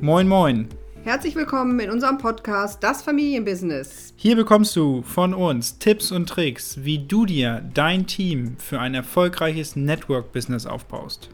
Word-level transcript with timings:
Moin, 0.00 0.28
moin. 0.28 0.68
Herzlich 1.02 1.34
willkommen 1.34 1.80
in 1.80 1.90
unserem 1.90 2.18
Podcast 2.18 2.84
Das 2.84 3.02
Familienbusiness. 3.02 4.14
Hier 4.14 4.36
bekommst 4.36 4.76
du 4.76 5.02
von 5.02 5.34
uns 5.34 5.80
Tipps 5.80 6.12
und 6.12 6.28
Tricks, 6.28 6.84
wie 6.84 7.04
du 7.04 7.26
dir 7.26 7.68
dein 7.74 8.06
Team 8.06 8.56
für 8.58 8.78
ein 8.78 8.94
erfolgreiches 8.94 9.74
Network-Business 9.74 10.66
aufbaust. 10.66 11.30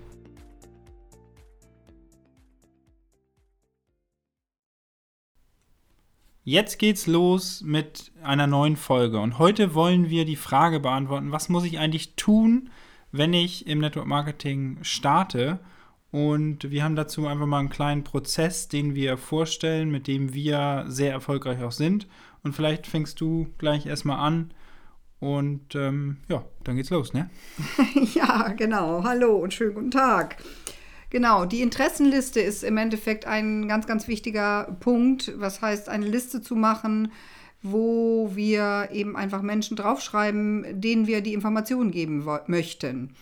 Jetzt 6.43 6.79
geht's 6.79 7.07
los 7.07 7.61
mit 7.63 8.13
einer 8.23 8.47
neuen 8.47 8.77
Folge 8.77 9.21
und 9.21 9.39
heute 9.39 9.75
wollen 9.75 10.09
wir 10.09 10.25
die 10.25 10.37
Frage 10.37 10.81
beantworten, 10.81 11.33
was 11.33 11.51
muss 11.51 11.65
ich 11.65 11.79
eigentlich 11.79 12.17
tun, 12.17 12.71
wenn 13.13 13.35
ich 13.35 13.67
im 13.67 13.81
Network 13.81 14.07
Marketing 14.07 14.79
starte? 14.81 15.61
Und 16.15 16.71
wir 16.71 16.85
haben 16.85 16.95
dazu 16.95 17.27
einfach 17.27 17.47
mal 17.47 17.59
einen 17.59 17.71
kleinen 17.71 18.05
Prozess, 18.05 18.69
den 18.69 18.95
wir 18.95 19.17
vorstellen, 19.17 19.91
mit 19.91 20.07
dem 20.07 20.33
wir 20.33 20.85
sehr 20.87 21.11
erfolgreich 21.11 21.61
auch 21.65 21.73
sind. 21.73 22.07
Und 22.45 22.55
vielleicht 22.55 22.87
fängst 22.87 23.21
du 23.21 23.49
gleich 23.59 23.87
erstmal 23.87 24.21
an 24.21 24.55
und 25.19 25.75
ähm, 25.75 26.19
ja, 26.29 26.45
dann 26.63 26.77
geht's 26.77 26.91
los, 26.91 27.15
ne? 27.15 27.31
ja, 28.15 28.55
genau. 28.57 29.03
Hallo 29.03 29.35
und 29.39 29.55
schönen 29.55 29.75
guten 29.75 29.91
Tag. 29.91 30.37
Genau, 31.11 31.47
die 31.47 31.63
Interessenliste 31.63 32.39
ist 32.39 32.63
im 32.63 32.77
Endeffekt 32.77 33.27
ein 33.27 33.67
ganz, 33.67 33.89
ganz 33.89 34.07
wichtiger 34.07 34.77
Punkt. 34.79 35.33
Was 35.39 35.63
heißt, 35.63 35.89
eine 35.89 36.07
Liste 36.07 36.41
zu 36.41 36.55
machen, 36.55 37.11
wo 37.61 38.31
wir 38.37 38.91
eben 38.93 39.17
einfach 39.17 39.43
Menschen 39.43 39.77
draufschreiben, 39.77 40.81
denen 40.81 41.09
wir 41.09 41.23
die 41.23 41.35
Informationen 41.35 41.91
geben 41.91 42.25
möchten. 42.47 43.17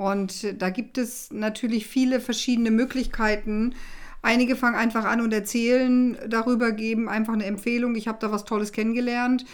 Und 0.00 0.62
da 0.62 0.70
gibt 0.70 0.96
es 0.96 1.30
natürlich 1.30 1.86
viele 1.86 2.20
verschiedene 2.20 2.70
Möglichkeiten. 2.70 3.74
Einige 4.22 4.56
fangen 4.56 4.76
einfach 4.76 5.04
an 5.04 5.20
und 5.20 5.30
erzählen 5.30 6.16
darüber, 6.26 6.72
geben 6.72 7.06
einfach 7.10 7.34
eine 7.34 7.44
Empfehlung. 7.44 7.94
Ich 7.96 8.08
habe 8.08 8.16
da 8.18 8.32
was 8.32 8.46
Tolles 8.46 8.72
kennengelernt. 8.72 9.44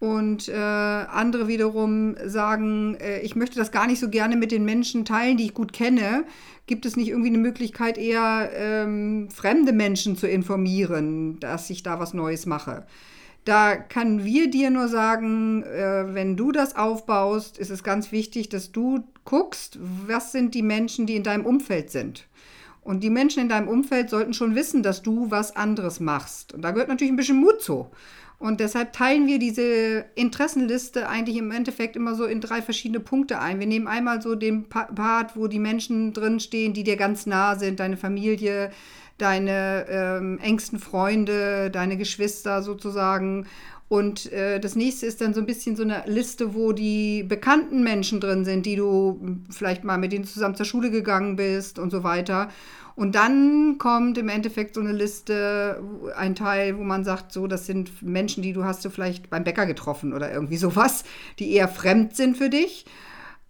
Und 0.00 0.48
äh, 0.48 0.56
andere 0.56 1.46
wiederum 1.46 2.16
sagen, 2.24 2.96
äh, 2.96 3.20
ich 3.20 3.36
möchte 3.36 3.60
das 3.60 3.70
gar 3.70 3.86
nicht 3.86 4.00
so 4.00 4.08
gerne 4.08 4.34
mit 4.34 4.50
den 4.50 4.64
Menschen 4.64 5.04
teilen, 5.04 5.36
die 5.36 5.44
ich 5.44 5.54
gut 5.54 5.72
kenne. 5.72 6.24
Gibt 6.66 6.84
es 6.84 6.96
nicht 6.96 7.10
irgendwie 7.10 7.28
eine 7.28 7.38
Möglichkeit, 7.38 7.96
eher 7.96 8.50
ähm, 8.56 9.28
fremde 9.30 9.72
Menschen 9.72 10.16
zu 10.16 10.26
informieren, 10.26 11.38
dass 11.38 11.70
ich 11.70 11.84
da 11.84 12.00
was 12.00 12.12
Neues 12.12 12.44
mache? 12.44 12.86
Da 13.44 13.76
können 13.76 14.24
wir 14.24 14.50
dir 14.50 14.70
nur 14.70 14.88
sagen, 14.88 15.62
äh, 15.62 16.12
wenn 16.12 16.36
du 16.36 16.50
das 16.50 16.74
aufbaust, 16.74 17.56
ist 17.58 17.70
es 17.70 17.84
ganz 17.84 18.10
wichtig, 18.10 18.48
dass 18.48 18.72
du 18.72 19.04
guckst, 19.24 19.78
was 19.80 20.32
sind 20.32 20.54
die 20.54 20.62
Menschen, 20.62 21.06
die 21.06 21.16
in 21.16 21.22
deinem 21.22 21.46
Umfeld 21.46 21.90
sind. 21.90 22.26
Und 22.82 23.04
die 23.04 23.10
Menschen 23.10 23.42
in 23.42 23.48
deinem 23.48 23.68
Umfeld 23.68 24.10
sollten 24.10 24.34
schon 24.34 24.54
wissen, 24.56 24.82
dass 24.82 25.02
du 25.02 25.30
was 25.30 25.54
anderes 25.54 26.00
machst. 26.00 26.52
Und 26.52 26.62
da 26.62 26.72
gehört 26.72 26.88
natürlich 26.88 27.12
ein 27.12 27.16
bisschen 27.16 27.40
Mut 27.40 27.62
zu. 27.62 27.90
Und 28.42 28.58
deshalb 28.58 28.92
teilen 28.92 29.28
wir 29.28 29.38
diese 29.38 30.04
Interessenliste 30.16 31.08
eigentlich 31.08 31.36
im 31.36 31.52
Endeffekt 31.52 31.94
immer 31.94 32.16
so 32.16 32.24
in 32.24 32.40
drei 32.40 32.60
verschiedene 32.60 32.98
Punkte 32.98 33.38
ein. 33.38 33.60
Wir 33.60 33.68
nehmen 33.68 33.86
einmal 33.86 34.20
so 34.20 34.34
den 34.34 34.68
Part, 34.68 35.36
wo 35.36 35.46
die 35.46 35.60
Menschen 35.60 36.12
drinstehen, 36.12 36.72
die 36.72 36.82
dir 36.82 36.96
ganz 36.96 37.24
nah 37.24 37.54
sind, 37.54 37.78
deine 37.78 37.96
Familie, 37.96 38.72
deine 39.16 39.86
ähm, 39.88 40.40
engsten 40.42 40.80
Freunde, 40.80 41.70
deine 41.70 41.96
Geschwister 41.96 42.64
sozusagen. 42.64 43.46
Und 43.92 44.32
äh, 44.32 44.58
das 44.58 44.74
nächste 44.74 45.04
ist 45.04 45.20
dann 45.20 45.34
so 45.34 45.40
ein 45.40 45.44
bisschen 45.44 45.76
so 45.76 45.82
eine 45.82 46.02
Liste, 46.06 46.54
wo 46.54 46.72
die 46.72 47.24
bekannten 47.24 47.82
Menschen 47.82 48.20
drin 48.20 48.46
sind, 48.46 48.64
die 48.64 48.76
du 48.76 49.20
vielleicht 49.50 49.84
mal 49.84 49.98
mit 49.98 50.12
denen 50.12 50.24
zusammen 50.24 50.54
zur 50.54 50.64
Schule 50.64 50.90
gegangen 50.90 51.36
bist 51.36 51.78
und 51.78 51.90
so 51.90 52.02
weiter. 52.02 52.48
Und 52.96 53.14
dann 53.14 53.76
kommt 53.76 54.16
im 54.16 54.30
Endeffekt 54.30 54.76
so 54.76 54.80
eine 54.80 54.92
Liste, 54.92 55.82
ein 56.16 56.34
Teil, 56.34 56.78
wo 56.78 56.84
man 56.84 57.04
sagt, 57.04 57.32
so, 57.32 57.46
das 57.46 57.66
sind 57.66 58.02
Menschen, 58.02 58.42
die 58.42 58.54
du 58.54 58.64
hast 58.64 58.82
du 58.82 58.88
vielleicht 58.88 59.28
beim 59.28 59.44
Bäcker 59.44 59.66
getroffen 59.66 60.14
oder 60.14 60.32
irgendwie 60.32 60.56
sowas, 60.56 61.04
die 61.38 61.52
eher 61.52 61.68
fremd 61.68 62.16
sind 62.16 62.38
für 62.38 62.48
dich. 62.48 62.86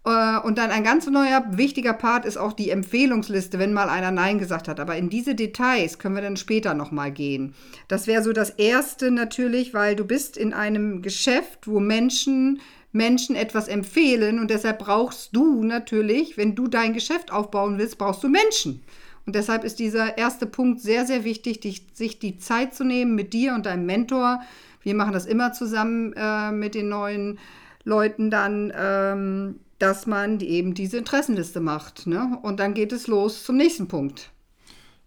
Äh, 0.05 0.39
und 0.39 0.57
dann 0.57 0.71
ein 0.71 0.83
ganz 0.83 1.07
neuer, 1.07 1.43
wichtiger 1.51 1.93
Part 1.93 2.25
ist 2.25 2.37
auch 2.37 2.53
die 2.53 2.69
Empfehlungsliste, 2.69 3.59
wenn 3.59 3.73
mal 3.73 3.89
einer 3.89 4.11
Nein 4.11 4.39
gesagt 4.39 4.67
hat. 4.67 4.79
Aber 4.79 4.95
in 4.95 5.09
diese 5.09 5.35
Details 5.35 5.99
können 5.99 6.15
wir 6.15 6.21
dann 6.21 6.37
später 6.37 6.73
nochmal 6.73 7.11
gehen. 7.11 7.53
Das 7.87 8.07
wäre 8.07 8.23
so 8.23 8.33
das 8.33 8.49
Erste 8.51 9.11
natürlich, 9.11 9.73
weil 9.73 9.95
du 9.95 10.05
bist 10.05 10.37
in 10.37 10.53
einem 10.53 11.01
Geschäft, 11.01 11.67
wo 11.67 11.79
Menschen 11.79 12.59
Menschen 12.93 13.35
etwas 13.35 13.67
empfehlen 13.67 14.39
und 14.39 14.51
deshalb 14.51 14.77
brauchst 14.77 15.35
du 15.35 15.63
natürlich, 15.63 16.37
wenn 16.37 16.53
du 16.53 16.67
dein 16.67 16.93
Geschäft 16.93 17.31
aufbauen 17.31 17.79
willst, 17.79 17.97
brauchst 17.97 18.23
du 18.23 18.29
Menschen. 18.29 18.83
Und 19.25 19.35
deshalb 19.35 19.63
ist 19.63 19.79
dieser 19.79 20.17
erste 20.17 20.45
Punkt 20.45 20.79
sehr, 20.79 21.05
sehr 21.05 21.23
wichtig, 21.23 21.59
dich, 21.61 21.87
sich 21.93 22.19
die 22.19 22.37
Zeit 22.37 22.75
zu 22.75 22.83
nehmen 22.83 23.15
mit 23.15 23.33
dir 23.33 23.55
und 23.55 23.65
deinem 23.65 23.85
Mentor. 23.85 24.41
Wir 24.83 24.93
machen 24.93 25.13
das 25.13 25.25
immer 25.25 25.53
zusammen 25.53 26.13
äh, 26.13 26.51
mit 26.51 26.75
den 26.75 26.89
neuen 26.89 27.39
Leuten 27.83 28.29
dann, 28.29 28.71
ähm, 28.77 29.59
dass 29.83 30.07
man 30.07 30.39
eben 30.39 30.73
diese 30.73 30.97
Interessenliste 30.97 31.59
macht. 31.59 32.07
Ne? 32.07 32.39
Und 32.41 32.61
dann 32.61 32.73
geht 32.73 32.93
es 32.93 33.07
los 33.07 33.43
zum 33.43 33.57
nächsten 33.57 33.89
Punkt. 33.89 34.31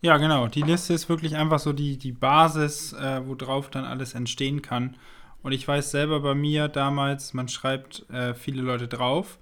Ja, 0.02 0.18
genau. 0.18 0.48
Die 0.48 0.60
Liste 0.60 0.92
ist 0.92 1.08
wirklich 1.08 1.34
einfach 1.34 1.58
so 1.58 1.72
die, 1.72 1.96
die 1.96 2.12
Basis, 2.12 2.92
äh, 2.92 3.22
worauf 3.24 3.70
dann 3.70 3.86
alles 3.86 4.12
entstehen 4.12 4.60
kann. 4.60 4.96
Und 5.42 5.52
ich 5.52 5.66
weiß 5.66 5.92
selber 5.92 6.20
bei 6.20 6.34
mir 6.34 6.68
damals, 6.68 7.32
man 7.32 7.48
schreibt 7.48 8.04
äh, 8.10 8.34
viele 8.34 8.60
Leute 8.60 8.86
drauf. 8.86 9.38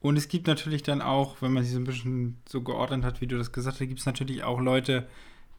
Und 0.00 0.16
es 0.16 0.28
gibt 0.28 0.46
natürlich 0.46 0.84
dann 0.84 1.02
auch, 1.02 1.42
wenn 1.42 1.52
man 1.52 1.64
sich 1.64 1.72
so 1.72 1.80
ein 1.80 1.84
bisschen 1.84 2.36
so 2.48 2.60
geordnet 2.62 3.04
hat, 3.04 3.20
wie 3.20 3.26
du 3.26 3.36
das 3.36 3.50
gesagt 3.50 3.80
hast, 3.80 3.88
gibt 3.88 3.98
es 3.98 4.06
natürlich 4.06 4.44
auch 4.44 4.60
Leute, 4.60 5.08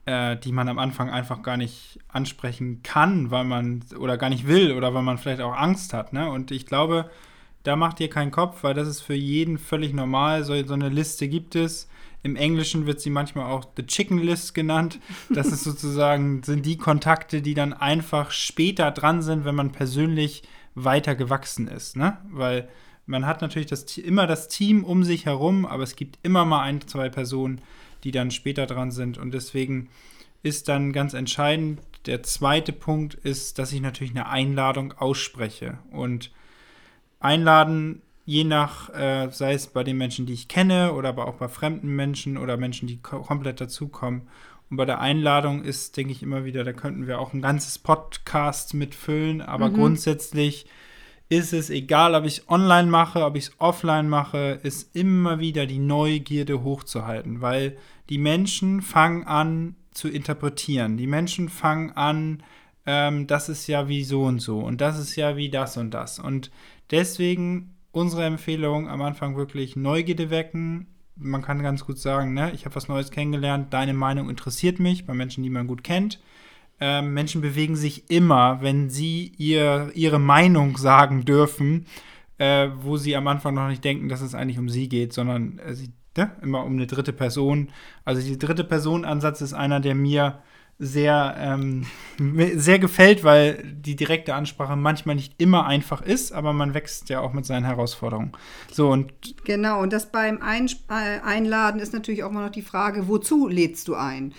äh, 0.05 0.37
die 0.37 0.53
man 0.53 0.69
am 0.69 0.79
Anfang 0.79 1.09
einfach 1.09 1.41
gar 1.41 1.57
nicht 1.57 1.99
ansprechen 2.07 2.81
kann, 2.81 3.29
weil 3.29 3.43
man 3.43 3.83
oder 3.99 4.17
gar 4.17 4.29
nicht 4.29 4.47
will 4.47 4.71
oder 4.71 4.93
weil 4.93 5.03
man 5.03 5.17
vielleicht 5.17 5.41
auch 5.41 5.53
Angst 5.53 5.93
hat. 5.93 6.13
Ne? 6.13 6.29
Und 6.29 6.51
ich 6.51 6.65
glaube, 6.65 7.09
da 7.67 7.75
macht 7.75 7.99
ihr 7.99 8.09
keinen 8.09 8.31
Kopf, 8.31 8.63
weil 8.63 8.73
das 8.73 8.87
ist 8.87 9.01
für 9.01 9.13
jeden 9.13 9.57
völlig 9.57 9.93
normal. 9.93 10.45
So, 10.45 10.63
so 10.63 10.73
eine 10.73 10.87
Liste 10.87 11.27
gibt 11.27 11.53
es. 11.53 11.89
Im 12.23 12.37
Englischen 12.37 12.85
wird 12.85 13.01
sie 13.01 13.09
manchmal 13.09 13.51
auch 13.51 13.65
The 13.75 13.85
Chicken 13.85 14.19
List 14.19 14.53
genannt. 14.53 14.99
Das 15.29 15.47
ist 15.47 15.63
sozusagen, 15.65 16.43
sind 16.43 16.65
die 16.65 16.77
Kontakte, 16.77 17.41
die 17.41 17.55
dann 17.55 17.73
einfach 17.73 18.31
später 18.31 18.91
dran 18.91 19.21
sind, 19.21 19.43
wenn 19.43 19.55
man 19.55 19.73
persönlich 19.73 20.43
weiter 20.75 21.13
gewachsen 21.13 21.67
ist. 21.67 21.97
Ne? 21.97 22.17
Weil 22.29 22.69
man 23.05 23.25
hat 23.25 23.41
natürlich 23.41 23.67
das, 23.67 23.97
immer 23.97 24.27
das 24.27 24.47
Team 24.47 24.85
um 24.85 25.03
sich 25.03 25.25
herum, 25.25 25.65
aber 25.65 25.83
es 25.83 25.97
gibt 25.97 26.19
immer 26.23 26.45
mal 26.45 26.61
ein, 26.61 26.79
zwei 26.87 27.09
Personen, 27.09 27.59
die 28.05 28.11
dann 28.11 28.31
später 28.31 28.65
dran 28.65 28.91
sind. 28.91 29.17
Und 29.17 29.33
deswegen 29.33 29.89
ist 30.41 30.69
dann 30.69 30.93
ganz 30.93 31.13
entscheidend, 31.13 31.81
der 32.05 32.23
zweite 32.23 32.71
Punkt 32.71 33.15
ist, 33.15 33.59
dass 33.59 33.73
ich 33.73 33.81
natürlich 33.81 34.11
eine 34.11 34.29
Einladung 34.29 34.93
ausspreche. 34.93 35.79
Und 35.91 36.31
einladen, 37.19 38.01
je 38.25 38.43
nach, 38.43 38.89
äh, 38.93 39.29
sei 39.31 39.53
es 39.53 39.67
bei 39.67 39.83
den 39.83 39.97
Menschen, 39.97 40.25
die 40.25 40.33
ich 40.33 40.47
kenne, 40.47 40.93
oder 40.93 41.09
aber 41.09 41.27
auch 41.27 41.35
bei 41.35 41.47
fremden 41.47 41.95
Menschen 41.95 42.37
oder 42.37 42.57
Menschen, 42.57 42.87
die 42.87 43.01
komplett 43.01 43.61
dazukommen. 43.61 44.23
Und 44.69 44.77
bei 44.77 44.85
der 44.85 44.99
Einladung 44.99 45.63
ist, 45.63 45.95
denke 45.95 46.11
ich 46.11 46.21
immer 46.21 46.43
wieder, 46.43 46.63
da 46.63 46.73
könnten 46.73 47.07
wir 47.07 47.19
auch 47.19 47.33
ein 47.33 47.41
ganzes 47.41 47.79
Podcast 47.79 48.73
mitfüllen, 48.73 49.41
aber 49.41 49.69
mhm. 49.69 49.75
grundsätzlich 49.75 50.65
ist 51.29 51.53
es 51.53 51.69
egal, 51.69 52.15
ob 52.15 52.25
ich 52.25 52.39
es 52.39 52.49
online 52.49 52.89
mache, 52.89 53.25
ob 53.25 53.35
ich 53.35 53.45
es 53.45 53.51
offline 53.59 54.07
mache, 54.07 54.59
ist 54.63 54.95
immer 54.95 55.39
wieder 55.39 55.65
die 55.65 55.79
Neugierde 55.79 56.63
hochzuhalten, 56.63 57.41
weil 57.41 57.77
die 58.09 58.17
Menschen 58.17 58.81
fangen 58.81 59.25
an 59.25 59.75
zu 59.91 60.07
interpretieren. 60.09 60.95
Die 60.95 61.07
Menschen 61.07 61.49
fangen 61.49 61.91
an, 61.91 62.43
ähm, 62.85 63.27
das 63.27 63.49
ist 63.49 63.67
ja 63.67 63.89
wie 63.89 64.03
so 64.03 64.23
und 64.23 64.39
so 64.39 64.59
und 64.59 64.79
das 64.79 64.97
ist 64.99 65.15
ja 65.15 65.35
wie 65.35 65.49
das 65.49 65.75
und 65.75 65.91
das. 65.91 66.19
Und 66.19 66.49
deswegen 66.91 67.75
unsere 67.91 68.25
Empfehlung 68.25 68.87
am 68.89 69.01
Anfang 69.01 69.35
wirklich 69.35 69.75
Neugierde 69.75 70.29
wecken. 70.29 70.87
Man 71.15 71.41
kann 71.41 71.63
ganz 71.63 71.85
gut 71.85 71.97
sagen, 71.97 72.33
ne, 72.33 72.51
ich 72.53 72.65
habe 72.65 72.75
was 72.75 72.87
Neues 72.87 73.11
kennengelernt, 73.11 73.73
deine 73.73 73.93
Meinung 73.93 74.29
interessiert 74.29 74.79
mich 74.79 75.05
bei 75.05 75.13
Menschen, 75.13 75.43
die 75.43 75.49
man 75.49 75.67
gut 75.67 75.83
kennt. 75.83 76.19
Äh, 76.79 77.01
Menschen 77.01 77.41
bewegen 77.41 77.75
sich 77.75 78.09
immer, 78.11 78.61
wenn 78.61 78.89
sie 78.89 79.33
ihr, 79.37 79.91
ihre 79.95 80.19
Meinung 80.19 80.77
sagen 80.77 81.25
dürfen, 81.25 81.87
äh, 82.37 82.69
wo 82.81 82.97
sie 82.97 83.15
am 83.15 83.27
Anfang 83.27 83.55
noch 83.55 83.67
nicht 83.67 83.83
denken, 83.83 84.09
dass 84.09 84.21
es 84.21 84.35
eigentlich 84.35 84.59
um 84.59 84.69
sie 84.69 84.87
geht, 84.87 85.11
sondern 85.11 85.57
äh, 85.57 85.73
sie, 85.73 85.89
ne, 86.15 86.31
immer 86.43 86.63
um 86.63 86.73
eine 86.73 86.85
dritte 86.85 87.13
Person. 87.13 87.69
Also 88.05 88.21
die 88.21 88.37
dritte 88.37 88.63
Person-Ansatz 88.63 89.41
ist 89.41 89.53
einer, 89.53 89.79
der 89.79 89.95
mir 89.95 90.39
sehr, 90.79 91.35
ähm, 91.39 91.85
sehr 92.55 92.79
gefällt, 92.79 93.23
weil 93.23 93.63
die 93.63 93.95
direkte 93.95 94.35
Ansprache 94.35 94.75
manchmal 94.75 95.15
nicht 95.15 95.33
immer 95.37 95.65
einfach 95.65 96.01
ist, 96.01 96.31
aber 96.31 96.53
man 96.53 96.73
wächst 96.73 97.09
ja 97.09 97.19
auch 97.21 97.33
mit 97.33 97.45
seinen 97.45 97.65
Herausforderungen. 97.65 98.33
So 98.71 98.89
und 98.89 99.11
genau, 99.43 99.81
und 99.81 99.93
das 99.93 100.11
beim 100.11 100.41
Einsp 100.41 100.89
äh, 100.89 101.19
Einladen 101.23 101.79
ist 101.79 101.93
natürlich 101.93 102.23
auch 102.23 102.29
immer 102.29 102.45
noch 102.45 102.51
die 102.51 102.61
Frage, 102.61 103.07
wozu 103.07 103.47
lädst 103.47 103.87
du 103.87 103.95
ein? 103.95 104.33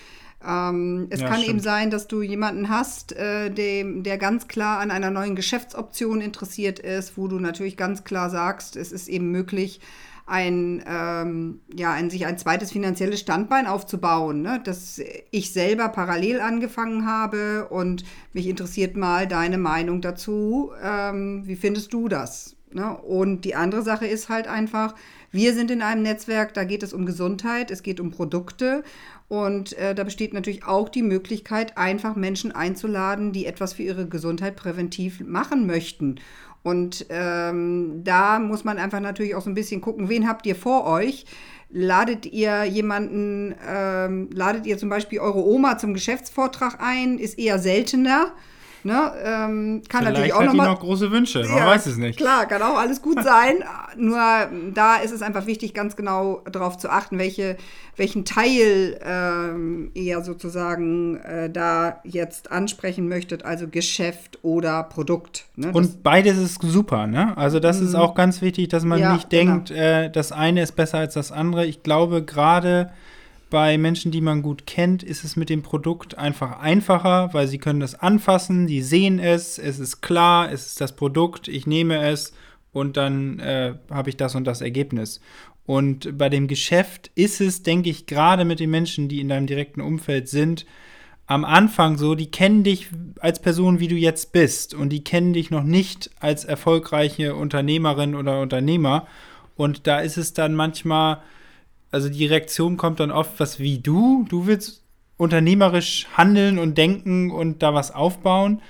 Ähm, 0.45 1.07
es 1.09 1.19
ja, 1.19 1.27
kann 1.27 1.39
stimmt. 1.39 1.49
eben 1.49 1.59
sein, 1.59 1.91
dass 1.91 2.07
du 2.07 2.21
jemanden 2.21 2.69
hast, 2.69 3.11
äh, 3.11 3.49
dem, 3.51 4.03
der 4.03 4.17
ganz 4.17 4.47
klar 4.47 4.79
an 4.79 4.89
einer 4.89 5.11
neuen 5.11 5.35
Geschäftsoption 5.35 6.21
interessiert 6.21 6.79
ist, 6.79 7.17
wo 7.17 7.27
du 7.27 7.39
natürlich 7.39 7.75
ganz 7.75 8.05
klar 8.05 8.29
sagst, 8.29 8.77
es 8.77 8.93
ist 8.93 9.09
eben 9.09 9.31
möglich, 9.31 9.81
ein, 10.29 10.83
ähm, 10.87 11.61
ja, 11.75 11.91
ein, 11.91 12.09
sich 12.09 12.25
ein 12.25 12.37
zweites 12.37 12.71
finanzielles 12.71 13.19
Standbein 13.19 13.67
aufzubauen, 13.67 14.41
ne? 14.41 14.61
dass 14.63 15.01
ich 15.31 15.51
selber 15.51 15.89
parallel 15.89 16.39
angefangen 16.39 17.05
habe 17.05 17.67
und 17.69 18.03
mich 18.33 18.47
interessiert 18.47 18.95
mal 18.95 19.27
deine 19.27 19.57
Meinung 19.57 20.01
dazu. 20.01 20.71
Ähm, 20.81 21.43
wie 21.45 21.55
findest 21.55 21.93
du 21.93 22.07
das? 22.07 22.55
Ne? 22.71 22.95
Und 22.97 23.45
die 23.45 23.55
andere 23.55 23.81
Sache 23.81 24.05
ist 24.05 24.29
halt 24.29 24.47
einfach, 24.47 24.93
wir 25.31 25.53
sind 25.53 25.71
in 25.71 25.81
einem 25.81 26.03
Netzwerk, 26.03 26.53
da 26.53 26.63
geht 26.63 26.83
es 26.83 26.93
um 26.93 27.05
Gesundheit, 27.05 27.71
es 27.71 27.83
geht 27.83 27.99
um 27.99 28.11
Produkte 28.11 28.83
und 29.27 29.77
äh, 29.77 29.93
da 29.93 30.03
besteht 30.03 30.33
natürlich 30.33 30.65
auch 30.65 30.89
die 30.89 31.03
Möglichkeit, 31.03 31.77
einfach 31.77 32.15
Menschen 32.15 32.51
einzuladen, 32.51 33.31
die 33.31 33.45
etwas 33.45 33.73
für 33.73 33.83
ihre 33.83 34.07
Gesundheit 34.07 34.55
präventiv 34.55 35.21
machen 35.21 35.67
möchten. 35.67 36.19
Und 36.63 37.05
ähm, 37.09 38.01
da 38.03 38.39
muss 38.39 38.63
man 38.63 38.77
einfach 38.77 38.99
natürlich 38.99 39.35
auch 39.35 39.41
so 39.41 39.49
ein 39.49 39.55
bisschen 39.55 39.81
gucken, 39.81 40.09
wen 40.09 40.27
habt 40.27 40.45
ihr 40.45 40.55
vor 40.55 40.85
euch? 40.85 41.25
Ladet 41.69 42.25
ihr 42.25 42.63
jemanden, 42.65 43.55
ähm, 43.67 44.29
ladet 44.33 44.65
ihr 44.65 44.77
zum 44.77 44.89
Beispiel 44.89 45.19
eure 45.19 45.43
Oma 45.45 45.77
zum 45.77 45.93
Geschäftsvortrag 45.93 46.81
ein? 46.81 47.19
Ist 47.19 47.37
eher 47.37 47.59
seltener. 47.59 48.33
Ne, 48.83 49.11
ähm, 49.23 49.81
kann 49.89 50.03
Vielleicht 50.03 50.03
natürlich 50.05 50.33
auch 50.33 50.39
hat 50.39 50.45
noch 50.47 50.53
mal, 50.53 50.65
noch 50.67 50.79
große 50.79 51.11
Wünsche, 51.11 51.39
man 51.39 51.57
ja, 51.57 51.67
weiß 51.67 51.85
es 51.85 51.97
nicht. 51.97 52.17
Klar, 52.17 52.45
kann 52.45 52.61
auch 52.61 52.77
alles 52.77 53.01
gut 53.01 53.21
sein. 53.21 53.57
Nur 53.97 54.19
da 54.73 54.95
ist 54.97 55.11
es 55.11 55.21
einfach 55.21 55.47
wichtig, 55.47 55.73
ganz 55.73 55.95
genau 55.95 56.41
darauf 56.49 56.77
zu 56.77 56.89
achten, 56.89 57.17
welche, 57.17 57.57
welchen 57.97 58.23
Teil 58.23 58.99
ähm, 59.03 59.91
ihr 59.93 60.21
sozusagen 60.21 61.17
äh, 61.17 61.49
da 61.49 61.99
jetzt 62.03 62.51
ansprechen 62.51 63.09
möchtet, 63.09 63.43
also 63.43 63.67
Geschäft 63.67 64.39
oder 64.43 64.83
Produkt. 64.83 65.45
Ne? 65.55 65.71
Und 65.73 66.03
beides 66.03 66.37
ist 66.37 66.61
super, 66.61 67.05
ne? 67.05 67.35
Also 67.37 67.59
das 67.59 67.81
ist 67.81 67.95
auch 67.95 68.15
ganz 68.15 68.41
wichtig, 68.41 68.69
dass 68.69 68.85
man 68.85 68.99
Mhm. 68.99 69.03
Ja, 69.03 69.13
nicht 69.13 69.29
genau. 69.29 69.53
denkt, 69.53 69.71
äh, 69.71 70.09
das 70.09 70.31
eine 70.31 70.61
ist 70.61 70.75
besser 70.75 70.99
als 70.99 71.13
das 71.13 71.31
andere. 71.31 71.65
Ich 71.65 71.83
glaube, 71.83 72.23
gerade 72.23 72.91
bei 73.49 73.77
Menschen, 73.77 74.11
die 74.11 74.21
man 74.21 74.41
gut 74.41 74.65
kennt, 74.65 75.03
ist 75.03 75.23
es 75.23 75.35
mit 75.35 75.49
dem 75.49 75.63
Produkt 75.63 76.17
einfach 76.17 76.59
einfacher, 76.59 77.33
weil 77.33 77.47
sie 77.47 77.57
können 77.57 77.79
das 77.79 77.95
anfassen, 77.95 78.67
die 78.67 78.81
sehen 78.81 79.19
es, 79.19 79.57
es 79.57 79.79
ist 79.79 80.01
klar, 80.01 80.51
es 80.51 80.67
ist 80.67 80.81
das 80.81 80.95
Produkt, 80.95 81.47
ich 81.47 81.65
nehme 81.65 82.07
es 82.07 82.33
und 82.71 82.97
dann 82.97 83.39
äh, 83.39 83.73
habe 83.89 84.09
ich 84.09 84.17
das 84.17 84.35
und 84.35 84.45
das 84.45 84.61
Ergebnis. 84.61 85.19
Und 85.65 86.17
bei 86.17 86.29
dem 86.29 86.47
Geschäft 86.47 87.11
ist 87.13 87.41
es, 87.41 87.61
denke 87.61 87.89
ich, 87.89 88.07
gerade 88.07 88.43
mit 88.43 88.59
den 88.59 88.71
Menschen, 88.71 89.07
die 89.07 89.19
in 89.19 89.29
deinem 89.29 89.45
direkten 89.45 89.81
Umfeld 89.81 90.27
sind, 90.27 90.65
am 91.27 91.45
Anfang 91.45 91.99
so, 91.99 92.15
die 92.15 92.31
kennen 92.31 92.63
dich 92.63 92.87
als 93.19 93.39
Person, 93.39 93.79
wie 93.79 93.87
du 93.87 93.95
jetzt 93.95 94.31
bist. 94.31 94.73
Und 94.73 94.89
die 94.89 95.03
kennen 95.03 95.31
dich 95.31 95.51
noch 95.51 95.61
nicht 95.61 96.09
als 96.19 96.43
erfolgreiche 96.43 97.35
Unternehmerin 97.35 98.15
oder 98.15 98.41
Unternehmer. 98.41 99.05
Und 99.55 99.85
da 99.85 99.99
ist 99.99 100.17
es 100.17 100.33
dann 100.33 100.55
manchmal, 100.55 101.21
also 101.91 102.09
die 102.09 102.25
Reaktion 102.25 102.77
kommt 102.77 102.99
dann 102.99 103.11
oft, 103.11 103.39
was 103.39 103.59
wie 103.59 103.79
du, 103.79 104.25
du 104.29 104.45
willst 104.45 104.83
unternehmerisch 105.17 106.07
handeln 106.15 106.59
und 106.59 106.77
denken 106.77 107.31
und 107.31 107.61
da 107.61 107.73
was 107.73 107.93
aufbauen. 107.93 108.61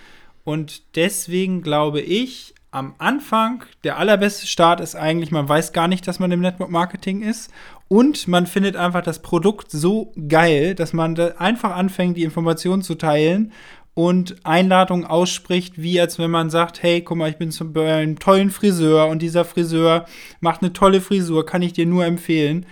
Und 0.43 0.95
deswegen 0.95 1.61
glaube 1.61 2.01
ich, 2.01 2.55
am 2.71 2.95
Anfang, 2.97 3.63
der 3.83 3.97
allerbeste 3.97 4.47
Start 4.47 4.79
ist 4.79 4.95
eigentlich, 4.95 5.31
man 5.31 5.49
weiß 5.49 5.73
gar 5.73 5.87
nicht, 5.87 6.07
dass 6.07 6.19
man 6.19 6.31
im 6.31 6.41
Network 6.41 6.69
Marketing 6.69 7.21
ist. 7.21 7.51
Und 7.87 8.27
man 8.27 8.45
findet 8.45 8.75
einfach 8.75 9.01
das 9.01 9.21
Produkt 9.21 9.71
so 9.71 10.13
geil, 10.27 10.75
dass 10.75 10.93
man 10.93 11.15
da 11.15 11.29
einfach 11.39 11.75
anfängt, 11.75 12.17
die 12.17 12.23
Informationen 12.23 12.83
zu 12.83 12.95
teilen 12.95 13.51
und 13.95 14.45
Einladungen 14.45 15.05
ausspricht, 15.05 15.81
wie 15.81 15.99
als 15.99 16.19
wenn 16.19 16.31
man 16.31 16.49
sagt, 16.49 16.83
hey, 16.83 17.01
guck 17.01 17.17
mal, 17.17 17.29
ich 17.29 17.37
bin 17.37 17.51
zum, 17.51 17.75
einem 17.75 18.19
tollen 18.19 18.51
Friseur 18.51 19.07
und 19.07 19.21
dieser 19.21 19.45
Friseur 19.45 20.05
macht 20.39 20.61
eine 20.61 20.73
tolle 20.73 21.01
Frisur, 21.01 21.45
kann 21.45 21.63
ich 21.63 21.73
dir 21.73 21.85
nur 21.85 22.05
empfehlen, 22.05 22.65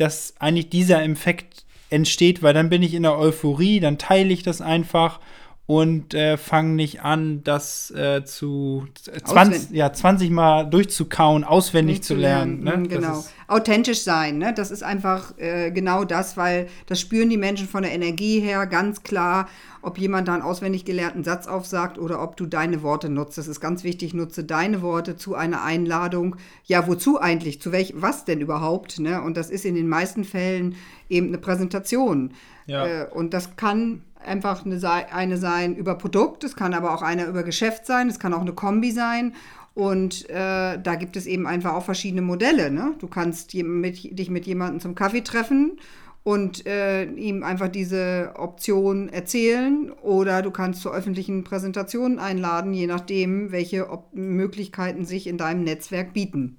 dass 0.00 0.34
eigentlich 0.38 0.70
dieser 0.70 1.04
Effekt 1.04 1.64
entsteht, 1.90 2.42
weil 2.42 2.54
dann 2.54 2.70
bin 2.70 2.82
ich 2.82 2.94
in 2.94 3.02
der 3.02 3.18
Euphorie, 3.18 3.80
dann 3.80 3.98
teile 3.98 4.32
ich 4.32 4.42
das 4.42 4.60
einfach 4.60 5.20
und 5.70 6.14
äh, 6.14 6.36
fange 6.36 6.70
nicht 6.74 7.02
an, 7.02 7.44
das 7.44 7.92
äh, 7.92 8.24
zu 8.24 8.88
20, 9.04 9.28
Auswendig. 9.28 9.70
ja, 9.70 9.92
20 9.92 10.30
Mal 10.30 10.64
durchzukauen, 10.64 11.44
auswendig 11.44 11.98
Nicht 11.98 12.04
zu 12.04 12.16
lernen. 12.16 12.64
Ne? 12.64 12.76
Mhm, 12.76 12.88
Genau. 12.88 13.24
Authentisch 13.46 14.02
sein, 14.02 14.38
ne? 14.38 14.52
Das 14.52 14.72
ist 14.72 14.82
einfach 14.82 15.38
äh, 15.38 15.70
genau 15.70 16.04
das, 16.04 16.36
weil 16.36 16.66
das 16.86 16.98
spüren 17.00 17.30
die 17.30 17.36
Menschen 17.36 17.68
von 17.68 17.84
der 17.84 17.92
Energie 17.92 18.40
her 18.40 18.66
ganz 18.66 19.04
klar, 19.04 19.48
ob 19.80 19.96
jemand 19.96 20.26
da 20.26 20.34
einen 20.34 20.42
auswendig 20.42 20.84
gelernten 20.84 21.22
Satz 21.22 21.46
aufsagt 21.46 21.98
oder 21.98 22.20
ob 22.20 22.36
du 22.36 22.46
deine 22.46 22.82
Worte 22.82 23.08
nutzt. 23.08 23.38
Das 23.38 23.46
ist 23.46 23.60
ganz 23.60 23.84
wichtig, 23.84 24.12
nutze 24.12 24.42
deine 24.42 24.82
Worte 24.82 25.16
zu 25.16 25.36
einer 25.36 25.62
Einladung. 25.62 26.34
Ja, 26.64 26.88
wozu 26.88 27.20
eigentlich? 27.20 27.62
Zu 27.62 27.70
welch, 27.70 27.92
was 27.94 28.24
denn 28.24 28.40
überhaupt? 28.40 28.98
Ne? 28.98 29.22
Und 29.22 29.36
das 29.36 29.50
ist 29.50 29.64
in 29.64 29.76
den 29.76 29.88
meisten 29.88 30.24
Fällen 30.24 30.74
eben 31.08 31.28
eine 31.28 31.38
Präsentation. 31.38 32.32
Ja. 32.66 32.86
Äh, 32.86 33.06
und 33.12 33.32
das 33.34 33.54
kann 33.54 34.02
einfach 34.24 34.64
eine, 34.64 34.80
eine 35.12 35.36
sein 35.36 35.76
über 35.76 35.94
Produkt, 35.96 36.44
es 36.44 36.56
kann 36.56 36.74
aber 36.74 36.94
auch 36.94 37.02
eine 37.02 37.24
über 37.26 37.42
Geschäft 37.42 37.86
sein, 37.86 38.08
es 38.08 38.18
kann 38.18 38.34
auch 38.34 38.40
eine 38.40 38.52
Kombi 38.52 38.90
sein. 38.90 39.34
Und 39.74 40.28
äh, 40.28 40.78
da 40.78 40.94
gibt 40.96 41.16
es 41.16 41.26
eben 41.26 41.46
einfach 41.46 41.74
auch 41.74 41.84
verschiedene 41.84 42.22
Modelle. 42.22 42.70
Ne? 42.70 42.94
Du 42.98 43.06
kannst 43.06 43.54
mit, 43.54 44.18
dich 44.18 44.28
mit 44.28 44.46
jemandem 44.46 44.80
zum 44.80 44.94
Kaffee 44.94 45.22
treffen 45.22 45.78
und 46.22 46.66
äh, 46.66 47.04
ihm 47.04 47.42
einfach 47.42 47.68
diese 47.68 48.32
Option 48.36 49.08
erzählen 49.08 49.90
oder 50.02 50.42
du 50.42 50.50
kannst 50.50 50.82
zu 50.82 50.90
öffentlichen 50.90 51.44
Präsentationen 51.44 52.18
einladen, 52.18 52.74
je 52.74 52.86
nachdem, 52.86 53.52
welche 53.52 53.90
Op 53.90 54.12
Möglichkeiten 54.12 55.04
sich 55.04 55.26
in 55.26 55.38
deinem 55.38 55.64
Netzwerk 55.64 56.12
bieten. 56.12 56.58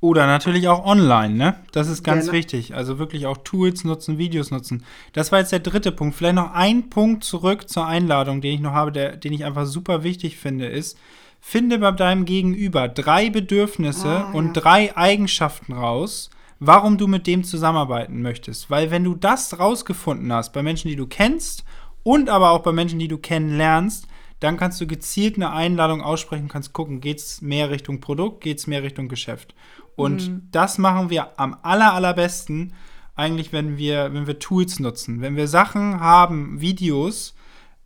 Oder 0.00 0.26
natürlich 0.28 0.68
auch 0.68 0.84
online, 0.86 1.34
ne? 1.34 1.54
Das 1.72 1.88
ist 1.88 2.04
ganz 2.04 2.26
Genau. 2.26 2.36
wichtig. 2.36 2.74
Also 2.74 2.98
wirklich 3.00 3.26
auch 3.26 3.38
Tools 3.38 3.82
nutzen, 3.82 4.16
Videos 4.16 4.52
nutzen. 4.52 4.84
Das 5.12 5.32
war 5.32 5.40
jetzt 5.40 5.50
der 5.50 5.58
dritte 5.58 5.90
Punkt. 5.90 6.14
Vielleicht 6.14 6.36
noch 6.36 6.52
ein 6.52 6.88
Punkt 6.88 7.24
zurück 7.24 7.68
zur 7.68 7.84
Einladung, 7.86 8.40
den 8.40 8.54
ich 8.54 8.60
noch 8.60 8.72
habe, 8.74 8.92
der, 8.92 9.16
den 9.16 9.32
ich 9.32 9.44
einfach 9.44 9.66
super 9.66 10.04
wichtig 10.04 10.36
finde, 10.36 10.66
ist, 10.66 10.96
finde 11.40 11.78
bei 11.78 11.90
deinem 11.90 12.26
Gegenüber 12.26 12.86
drei 12.88 13.28
Bedürfnisse 13.30 14.26
Ah, 14.26 14.30
und 14.32 14.54
ja. 14.56 14.62
drei 14.62 14.96
Eigenschaften 14.96 15.72
raus, 15.72 16.30
warum 16.60 16.96
du 16.96 17.08
mit 17.08 17.26
dem 17.26 17.42
zusammenarbeiten 17.42 18.22
möchtest. 18.22 18.70
Weil 18.70 18.92
wenn 18.92 19.02
du 19.02 19.16
das 19.16 19.58
rausgefunden 19.58 20.32
hast 20.32 20.52
bei 20.52 20.62
Menschen, 20.62 20.88
die 20.88 20.96
du 20.96 21.06
kennst 21.08 21.64
und 22.04 22.28
aber 22.30 22.50
auch 22.52 22.60
bei 22.62 22.70
Menschen, 22.72 23.00
die 23.00 23.08
du 23.08 23.18
kennenlernst, 23.18 24.06
dann 24.40 24.56
kannst 24.56 24.80
du 24.80 24.86
gezielt 24.86 25.36
eine 25.36 25.52
Einladung 25.52 26.00
aussprechen, 26.00 26.48
kannst 26.48 26.72
gucken, 26.72 27.00
geht 27.00 27.18
es 27.18 27.42
mehr 27.42 27.70
Richtung 27.70 28.00
Produkt, 28.00 28.42
geht 28.42 28.58
es 28.58 28.66
mehr 28.66 28.82
Richtung 28.82 29.08
Geschäft. 29.08 29.54
Und 29.96 30.42
das 30.52 30.78
machen 30.78 31.10
wir 31.10 31.40
am 31.40 31.56
aller, 31.62 31.92
allerbesten 31.92 32.72
eigentlich, 33.16 33.52
wenn 33.52 33.78
wir, 33.78 34.14
wenn 34.14 34.28
wir 34.28 34.38
Tools 34.38 34.78
nutzen. 34.78 35.20
Wenn 35.20 35.34
wir 35.34 35.48
Sachen 35.48 35.98
haben, 35.98 36.60
Videos, 36.60 37.34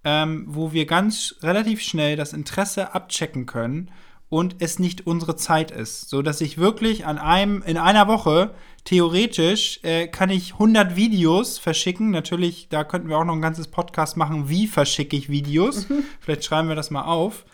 ähm, 0.04 0.44
wo 0.46 0.72
wir 0.72 0.84
ganz 0.84 1.36
relativ 1.42 1.80
schnell 1.80 2.16
das 2.16 2.34
Interesse 2.34 2.94
abchecken 2.94 3.46
können 3.46 3.90
und 4.32 4.56
es 4.60 4.78
nicht 4.78 5.06
unsere 5.06 5.36
Zeit 5.36 5.70
ist. 5.70 6.08
So 6.08 6.22
dass 6.22 6.40
ich 6.40 6.56
wirklich 6.56 7.04
an 7.04 7.18
einem, 7.18 7.62
in 7.66 7.76
einer 7.76 8.08
Woche, 8.08 8.54
theoretisch, 8.84 9.78
äh, 9.82 10.08
kann 10.08 10.30
ich 10.30 10.54
100 10.54 10.96
Videos 10.96 11.58
verschicken. 11.58 12.10
Natürlich, 12.10 12.68
da 12.70 12.82
könnten 12.82 13.10
wir 13.10 13.18
auch 13.18 13.26
noch 13.26 13.34
ein 13.34 13.42
ganzes 13.42 13.68
Podcast 13.68 14.16
machen, 14.16 14.48
wie 14.48 14.68
verschicke 14.68 15.18
ich 15.18 15.28
Videos. 15.28 15.86
Vielleicht 16.20 16.46
schreiben 16.46 16.68
wir 16.68 16.74
das 16.76 16.90
mal 16.90 17.02
auf. 17.02 17.44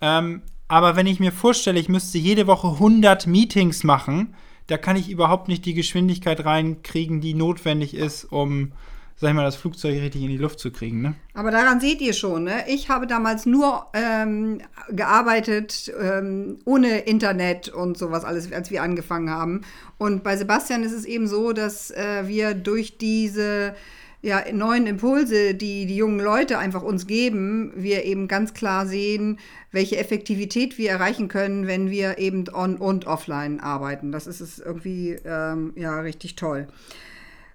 Ähm, 0.00 0.42
aber 0.66 0.96
wenn 0.96 1.06
ich 1.06 1.20
mir 1.20 1.30
vorstelle, 1.30 1.78
ich 1.78 1.88
müsste 1.88 2.18
jede 2.18 2.48
Woche 2.48 2.72
100 2.72 3.28
Meetings 3.28 3.84
machen, 3.84 4.34
da 4.66 4.78
kann 4.78 4.96
ich 4.96 5.08
überhaupt 5.08 5.46
nicht 5.46 5.64
die 5.64 5.74
Geschwindigkeit 5.74 6.44
reinkriegen, 6.44 7.20
die 7.20 7.34
notwendig 7.34 7.94
ist, 7.94 8.24
um, 8.24 8.72
sag 9.18 9.30
ich 9.30 9.34
mal, 9.34 9.44
das 9.44 9.56
Flugzeug 9.56 10.00
richtig 10.00 10.22
in 10.22 10.28
die 10.28 10.36
Luft 10.36 10.60
zu 10.60 10.70
kriegen. 10.70 11.00
Ne? 11.00 11.14
Aber 11.34 11.50
daran 11.50 11.80
seht 11.80 12.00
ihr 12.00 12.12
schon, 12.12 12.44
ne? 12.44 12.64
ich 12.68 12.90
habe 12.90 13.06
damals 13.06 13.46
nur 13.46 13.86
ähm, 13.94 14.60
gearbeitet 14.90 15.92
ähm, 15.98 16.58
ohne 16.64 16.98
Internet 17.00 17.68
und 17.68 17.96
sowas 17.96 18.24
alles, 18.24 18.52
als 18.52 18.70
wir 18.70 18.82
angefangen 18.82 19.30
haben. 19.30 19.62
Und 19.96 20.22
bei 20.22 20.36
Sebastian 20.36 20.82
ist 20.82 20.92
es 20.92 21.06
eben 21.06 21.26
so, 21.28 21.52
dass 21.52 21.90
äh, 21.90 22.28
wir 22.28 22.54
durch 22.54 22.98
diese 22.98 23.74
ja, 24.20 24.42
neuen 24.52 24.86
Impulse, 24.86 25.54
die 25.54 25.86
die 25.86 25.96
jungen 25.96 26.20
Leute 26.20 26.58
einfach 26.58 26.82
uns 26.82 27.06
geben, 27.06 27.72
wir 27.76 28.04
eben 28.04 28.28
ganz 28.28 28.54
klar 28.54 28.86
sehen, 28.86 29.38
welche 29.72 29.98
Effektivität 29.98 30.78
wir 30.78 30.90
erreichen 30.90 31.28
können, 31.28 31.66
wenn 31.66 31.90
wir 31.90 32.18
eben 32.18 32.44
on- 32.52 32.76
und 32.76 33.06
offline 33.06 33.60
arbeiten. 33.60 34.12
Das 34.12 34.26
ist 34.26 34.40
es 34.40 34.58
irgendwie 34.58 35.16
ähm, 35.24 35.72
ja 35.76 36.00
richtig 36.00 36.34
toll. 36.36 36.66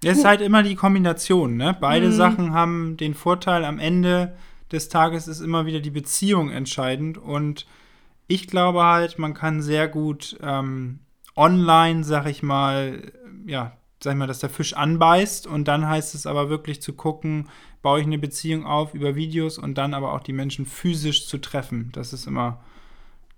Es 0.04 0.18
ist 0.18 0.24
halt 0.24 0.40
immer 0.40 0.62
die 0.62 0.74
Kombination, 0.74 1.56
ne? 1.56 1.76
Beide 1.80 2.12
Sachen 2.12 2.52
haben 2.52 2.96
den 2.96 3.14
Vorteil, 3.14 3.64
am 3.64 3.78
Ende 3.78 4.34
des 4.72 4.88
Tages 4.88 5.28
ist 5.28 5.40
immer 5.40 5.66
wieder 5.66 5.80
die 5.80 5.90
Beziehung 5.90 6.50
entscheidend 6.50 7.18
und 7.18 7.66
ich 8.26 8.46
glaube 8.46 8.82
halt, 8.82 9.18
man 9.18 9.34
kann 9.34 9.60
sehr 9.62 9.88
gut 9.88 10.38
ähm, 10.42 11.00
online, 11.36 12.04
sag 12.04 12.26
ich 12.26 12.42
mal, 12.42 13.12
ja, 13.46 13.76
sag 14.02 14.12
ich 14.12 14.18
mal, 14.18 14.26
dass 14.26 14.38
der 14.38 14.48
Fisch 14.48 14.74
anbeißt 14.74 15.46
und 15.46 15.68
dann 15.68 15.86
heißt 15.86 16.14
es 16.14 16.26
aber 16.26 16.48
wirklich 16.48 16.80
zu 16.80 16.94
gucken, 16.94 17.48
baue 17.82 18.00
ich 18.00 18.06
eine 18.06 18.18
Beziehung 18.18 18.64
auf 18.64 18.94
über 18.94 19.14
Videos 19.14 19.58
und 19.58 19.76
dann 19.76 19.92
aber 19.94 20.14
auch 20.14 20.20
die 20.20 20.32
Menschen 20.32 20.66
physisch 20.66 21.26
zu 21.26 21.38
treffen. 21.38 21.90
Das 21.92 22.12
ist 22.12 22.26
immer 22.26 22.60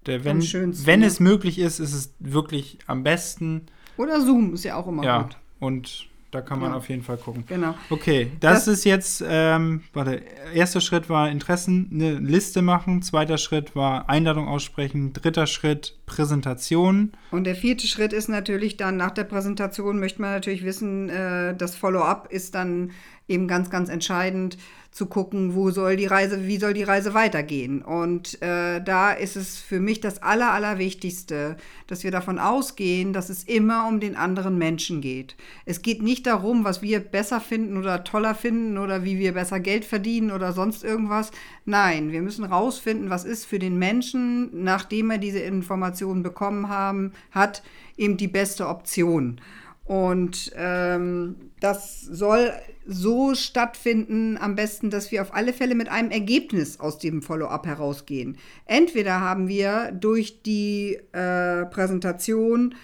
Der, 0.06 0.24
wenn, 0.24 0.40
wenn 0.40 1.02
es 1.02 1.18
möglich 1.18 1.58
ist, 1.58 1.80
ist 1.80 1.94
es 1.94 2.14
wirklich 2.20 2.78
am 2.86 3.02
besten. 3.02 3.66
Oder 3.96 4.20
Zoom 4.20 4.54
ist 4.54 4.64
ja 4.64 4.76
auch 4.76 4.86
immer 4.86 5.02
ja, 5.02 5.22
gut. 5.22 5.36
Und 5.60 6.08
da 6.34 6.40
kann 6.40 6.60
man 6.60 6.72
ja. 6.72 6.76
auf 6.76 6.88
jeden 6.88 7.02
Fall 7.02 7.16
gucken. 7.16 7.44
Genau. 7.46 7.74
Okay, 7.90 8.30
das, 8.40 8.64
das 8.64 8.78
ist 8.78 8.84
jetzt, 8.84 9.24
ähm, 9.26 9.82
warte, 9.92 10.20
erster 10.52 10.80
Schritt 10.80 11.08
war 11.08 11.30
Interessen, 11.30 11.90
eine 11.92 12.14
Liste 12.14 12.62
machen, 12.62 13.02
zweiter 13.02 13.38
Schritt 13.38 13.76
war 13.76 14.08
Einladung 14.08 14.48
aussprechen, 14.48 15.12
dritter 15.12 15.46
Schritt 15.46 15.96
Präsentation. 16.06 17.12
Und 17.30 17.44
der 17.44 17.54
vierte 17.54 17.86
Schritt 17.86 18.12
ist 18.12 18.28
natürlich 18.28 18.76
dann 18.76 18.96
nach 18.96 19.12
der 19.12 19.24
Präsentation 19.24 20.00
möchte 20.00 20.20
man 20.20 20.32
natürlich 20.32 20.64
wissen, 20.64 21.08
äh, 21.08 21.56
das 21.56 21.76
Follow-up 21.76 22.32
ist 22.32 22.54
dann 22.54 22.90
eben 23.28 23.48
ganz, 23.48 23.70
ganz 23.70 23.88
entscheidend 23.88 24.58
zu 24.94 25.06
gucken, 25.06 25.56
wo 25.56 25.72
soll 25.72 25.96
die 25.96 26.06
Reise, 26.06 26.46
wie 26.46 26.56
soll 26.56 26.72
die 26.72 26.84
Reise 26.84 27.14
weitergehen. 27.14 27.82
Und 27.82 28.40
äh, 28.40 28.80
da 28.80 29.10
ist 29.10 29.34
es 29.34 29.58
für 29.58 29.80
mich 29.80 30.00
das 30.00 30.22
Aller, 30.22 30.52
Allerwichtigste, 30.52 31.56
dass 31.88 32.04
wir 32.04 32.12
davon 32.12 32.38
ausgehen, 32.38 33.12
dass 33.12 33.28
es 33.28 33.42
immer 33.42 33.88
um 33.88 33.98
den 33.98 34.14
anderen 34.14 34.56
Menschen 34.56 35.00
geht. 35.00 35.34
Es 35.64 35.82
geht 35.82 36.00
nicht 36.00 36.28
darum, 36.28 36.62
was 36.62 36.80
wir 36.80 37.00
besser 37.00 37.40
finden 37.40 37.76
oder 37.76 38.04
toller 38.04 38.36
finden 38.36 38.78
oder 38.78 39.02
wie 39.02 39.18
wir 39.18 39.34
besser 39.34 39.58
Geld 39.58 39.84
verdienen 39.84 40.30
oder 40.30 40.52
sonst 40.52 40.84
irgendwas. 40.84 41.32
Nein, 41.64 42.12
wir 42.12 42.22
müssen 42.22 42.44
rausfinden, 42.44 43.10
was 43.10 43.24
ist 43.24 43.46
für 43.46 43.58
den 43.58 43.76
Menschen, 43.80 44.62
nachdem 44.62 45.10
er 45.10 45.18
diese 45.18 45.40
Informationen 45.40 46.22
bekommen 46.22 46.68
haben, 46.68 47.10
hat, 47.32 47.64
eben 47.96 48.16
die 48.16 48.28
beste 48.28 48.68
Option. 48.68 49.40
Und 49.84 50.50
ähm, 50.56 51.36
das 51.60 52.00
soll 52.00 52.52
so 52.86 53.34
stattfinden, 53.34 54.38
am 54.38 54.54
besten, 54.54 54.90
dass 54.90 55.12
wir 55.12 55.20
auf 55.20 55.34
alle 55.34 55.52
Fälle 55.52 55.74
mit 55.74 55.88
einem 55.88 56.10
Ergebnis 56.10 56.80
aus 56.80 56.98
dem 56.98 57.20
Follow-up 57.20 57.66
herausgehen. 57.66 58.38
Entweder 58.64 59.20
haben 59.20 59.46
wir 59.48 59.92
durch 59.92 60.42
die 60.42 60.98
äh, 61.12 61.66
Präsentation 61.66 62.74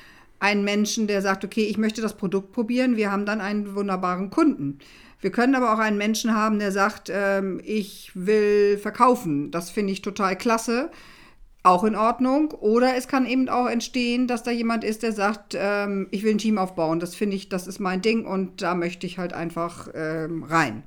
einen 0.40 0.64
Menschen, 0.64 1.06
der 1.06 1.22
sagt, 1.22 1.44
okay, 1.44 1.64
ich 1.64 1.78
möchte 1.78 2.02
das 2.02 2.16
Produkt 2.16 2.52
probieren, 2.52 2.96
wir 2.96 3.10
haben 3.10 3.26
dann 3.26 3.40
einen 3.40 3.74
wunderbaren 3.74 4.30
Kunden. 4.30 4.78
Wir 5.20 5.30
können 5.30 5.54
aber 5.54 5.74
auch 5.74 5.78
einen 5.78 5.98
Menschen 5.98 6.34
haben, 6.34 6.58
der 6.58 6.72
sagt, 6.72 7.10
ähm, 7.12 7.60
ich 7.64 8.10
will 8.14 8.78
verkaufen. 8.78 9.50
Das 9.50 9.70
finde 9.70 9.92
ich 9.92 10.00
total 10.00 10.36
klasse 10.36 10.90
auch 11.62 11.84
in 11.84 11.96
Ordnung. 11.96 12.52
Oder 12.52 12.96
es 12.96 13.08
kann 13.08 13.26
eben 13.26 13.48
auch 13.48 13.66
entstehen, 13.66 14.26
dass 14.26 14.42
da 14.42 14.50
jemand 14.50 14.84
ist, 14.84 15.02
der 15.02 15.12
sagt, 15.12 15.56
ähm, 15.58 16.08
ich 16.10 16.22
will 16.22 16.34
ein 16.34 16.38
Team 16.38 16.58
aufbauen. 16.58 17.00
Das 17.00 17.14
finde 17.14 17.36
ich, 17.36 17.48
das 17.48 17.66
ist 17.66 17.80
mein 17.80 18.02
Ding 18.02 18.24
und 18.24 18.62
da 18.62 18.74
möchte 18.74 19.06
ich 19.06 19.18
halt 19.18 19.32
einfach 19.32 19.88
ähm, 19.94 20.44
rein. 20.44 20.84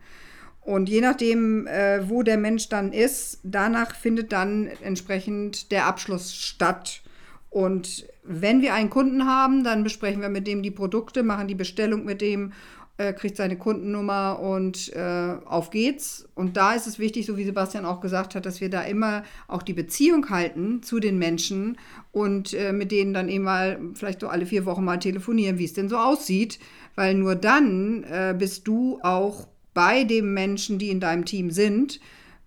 Und 0.62 0.88
je 0.88 1.01
nachdem, 1.01 1.68
äh, 1.68 2.10
wo 2.10 2.24
der 2.24 2.38
Mensch 2.38 2.70
dann 2.70 2.94
ist, 2.94 3.39
danach 3.44 3.96
findet 3.96 4.32
dann 4.32 4.70
entsprechend 4.82 5.72
der 5.72 5.88
Abschluss 5.88 6.34
statt. 6.34 7.01
Und 7.50 8.08
wenn 8.24 8.62
wir 8.62 8.74
einen 8.74 8.89
Kunden 8.89 9.27
haben, 9.27 9.63
dann 9.63 9.84
besprechen 9.84 10.22
wir 10.22 10.30
mit 10.30 10.48
dem 10.48 10.63
die 10.63 10.72
Produkte, 10.72 11.22
machen 11.22 11.48
die 11.48 11.56
Bestellung 11.56 12.06
mit 12.06 12.22
dem 12.22 12.53
äh, 12.97 13.13
kriegt 13.13 13.38
seine 13.38 13.57
Kundennummer 13.57 14.39
und 14.39 14.93
äh, 14.93 15.35
auf 15.45 15.71
geht's. 15.71 16.27
Und 16.35 16.57
da 16.57 16.73
ist 16.73 16.88
es 16.88 17.00
wichtig, 17.00 17.25
so 17.25 17.38
wie 17.38 17.43
Sebastian 17.43 17.85
auch 17.85 18.01
gesagt 18.01 18.35
hat, 18.35 18.45
dass 18.45 18.62
wir 18.62 18.69
da 18.69 18.81
immer 18.81 19.23
auch 19.47 19.63
die 19.63 19.73
Beziehung 19.73 20.29
halten 20.29 20.83
zu 20.83 21.00
den 21.00 21.17
Menschen 21.17 21.77
und 22.12 22.53
äh, 22.53 22.71
mit 22.71 22.91
denen 22.91 23.13
dann 23.13 23.29
eben 23.29 23.45
mal 23.45 23.79
vielleicht 23.95 24.21
so 24.21 24.27
alle 24.27 24.45
vier 24.45 24.65
Wochen 24.65 24.83
mal 24.83 25.00
telefonieren, 25.00 25.57
wie 25.57 25.65
es 25.65 25.73
denn 25.73 25.89
so 25.89 25.97
aussieht. 25.97 26.59
Weil 26.95 27.15
nur 27.15 27.35
dann 27.35 28.03
äh, 28.03 28.35
bist 28.38 28.67
du 28.67 29.00
auch 29.01 29.47
bei 29.73 30.03
dem 30.03 30.33
Menschen, 30.33 30.77
die 30.77 30.89
in 30.89 31.00
deinem 31.00 31.25
Team 31.25 31.50
sind. 31.50 32.00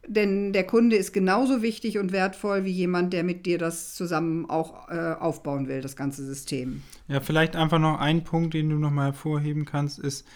Denn 0.08 0.52
der 0.52 0.64
Kunde 0.64 0.96
ist 0.96 1.12
genauso 1.12 1.62
wichtig 1.62 1.98
und 1.98 2.12
wertvoll 2.12 2.64
wie 2.64 2.70
jemand, 2.70 3.12
der 3.12 3.24
mit 3.24 3.44
dir 3.44 3.58
das 3.58 3.94
zusammen 3.94 4.48
auch 4.48 4.88
äh, 4.88 5.14
aufbauen 5.18 5.68
will, 5.68 5.80
das 5.80 5.96
ganze 5.96 6.24
System. 6.24 6.82
Ja, 7.08 7.20
vielleicht 7.20 7.56
einfach 7.56 7.78
noch 7.78 7.98
ein 7.98 8.22
Punkt, 8.22 8.54
den 8.54 8.70
du 8.70 8.76
nochmal 8.76 9.06
hervorheben 9.06 9.64
kannst, 9.64 9.98
ist, 9.98 10.26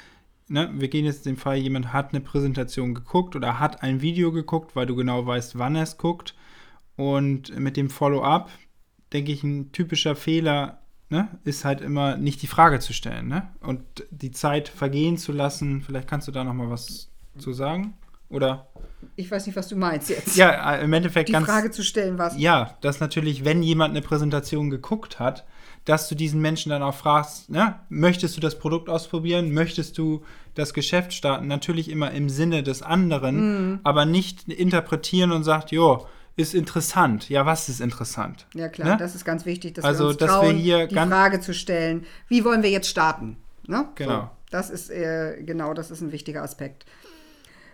ne, 0.48 0.70
wir 0.74 0.88
gehen 0.88 1.04
jetzt 1.04 1.26
in 1.26 1.34
den 1.34 1.40
Fall, 1.40 1.56
jemand 1.56 1.92
hat 1.92 2.12
eine 2.12 2.20
Präsentation 2.20 2.94
geguckt 2.94 3.36
oder 3.36 3.60
hat 3.60 3.82
ein 3.82 4.02
Video 4.02 4.32
geguckt, 4.32 4.74
weil 4.74 4.86
du 4.86 4.96
genau 4.96 5.24
weißt, 5.24 5.58
wann 5.58 5.76
er 5.76 5.84
es 5.84 5.96
guckt. 5.96 6.34
Und 6.96 7.58
mit 7.58 7.76
dem 7.76 7.88
Follow-up, 7.88 8.50
denke 9.12 9.32
ich, 9.32 9.42
ein 9.42 9.72
typischer 9.72 10.16
Fehler 10.16 10.80
ne, 11.10 11.28
ist 11.44 11.64
halt 11.64 11.80
immer 11.80 12.16
nicht 12.16 12.42
die 12.42 12.46
Frage 12.46 12.80
zu 12.80 12.92
stellen 12.92 13.28
ne? 13.28 13.48
und 13.60 13.82
die 14.10 14.30
Zeit 14.30 14.68
vergehen 14.68 15.16
zu 15.16 15.32
lassen. 15.32 15.82
Vielleicht 15.82 16.08
kannst 16.08 16.28
du 16.28 16.32
da 16.32 16.44
nochmal 16.44 16.70
was 16.70 17.10
zu 17.38 17.52
sagen? 17.52 17.94
Oder? 18.30 18.68
Ich 19.16 19.30
weiß 19.30 19.46
nicht, 19.46 19.56
was 19.56 19.68
du 19.68 19.76
meinst 19.76 20.08
jetzt. 20.08 20.36
Ja, 20.36 20.76
äh, 20.76 20.84
im 20.84 20.92
Endeffekt 20.92 21.28
die 21.28 21.32
ganz. 21.32 21.46
Die 21.46 21.52
Frage 21.52 21.70
zu 21.70 21.82
stellen, 21.82 22.18
was. 22.18 22.38
Ja, 22.38 22.76
dass 22.80 23.00
natürlich, 23.00 23.44
wenn 23.44 23.62
jemand 23.62 23.90
eine 23.90 24.02
Präsentation 24.02 24.70
geguckt 24.70 25.18
hat, 25.18 25.44
dass 25.84 26.08
du 26.08 26.14
diesen 26.14 26.40
Menschen 26.40 26.70
dann 26.70 26.82
auch 26.82 26.94
fragst, 26.94 27.50
ne, 27.50 27.80
möchtest 27.88 28.36
du 28.36 28.40
das 28.40 28.58
Produkt 28.58 28.88
ausprobieren, 28.88 29.52
möchtest 29.52 29.98
du 29.98 30.22
das 30.54 30.74
Geschäft 30.74 31.12
starten, 31.12 31.46
natürlich 31.46 31.90
immer 31.90 32.10
im 32.12 32.28
Sinne 32.28 32.62
des 32.62 32.82
anderen, 32.82 33.70
mhm. 33.70 33.80
aber 33.82 34.04
nicht 34.04 34.48
interpretieren 34.48 35.32
und 35.32 35.42
sagt, 35.42 35.70
jo, 35.70 36.06
ist 36.36 36.54
interessant. 36.54 37.28
Ja, 37.28 37.46
was 37.46 37.68
ist 37.68 37.80
interessant? 37.80 38.46
Ja, 38.54 38.68
klar, 38.68 38.90
ne? 38.90 38.96
das 38.98 39.14
ist 39.14 39.24
ganz 39.24 39.46
wichtig, 39.46 39.74
dass 39.74 39.84
also, 39.84 40.04
wir 40.04 40.08
uns 40.10 40.16
dass 40.18 40.30
trauen, 40.30 40.56
wir 40.56 40.62
hier 40.62 40.86
die 40.86 40.94
Frage 40.94 41.40
zu 41.40 41.54
stellen, 41.54 42.06
wie 42.28 42.44
wollen 42.44 42.62
wir 42.62 42.70
jetzt 42.70 42.88
starten? 42.88 43.36
Ne? 43.66 43.88
Genau. 43.94 44.20
So, 44.20 44.30
das 44.50 44.70
ist 44.70 44.90
äh, 44.90 45.42
genau, 45.42 45.74
das 45.74 45.90
ist 45.90 46.00
ein 46.00 46.12
wichtiger 46.12 46.42
Aspekt. 46.42 46.84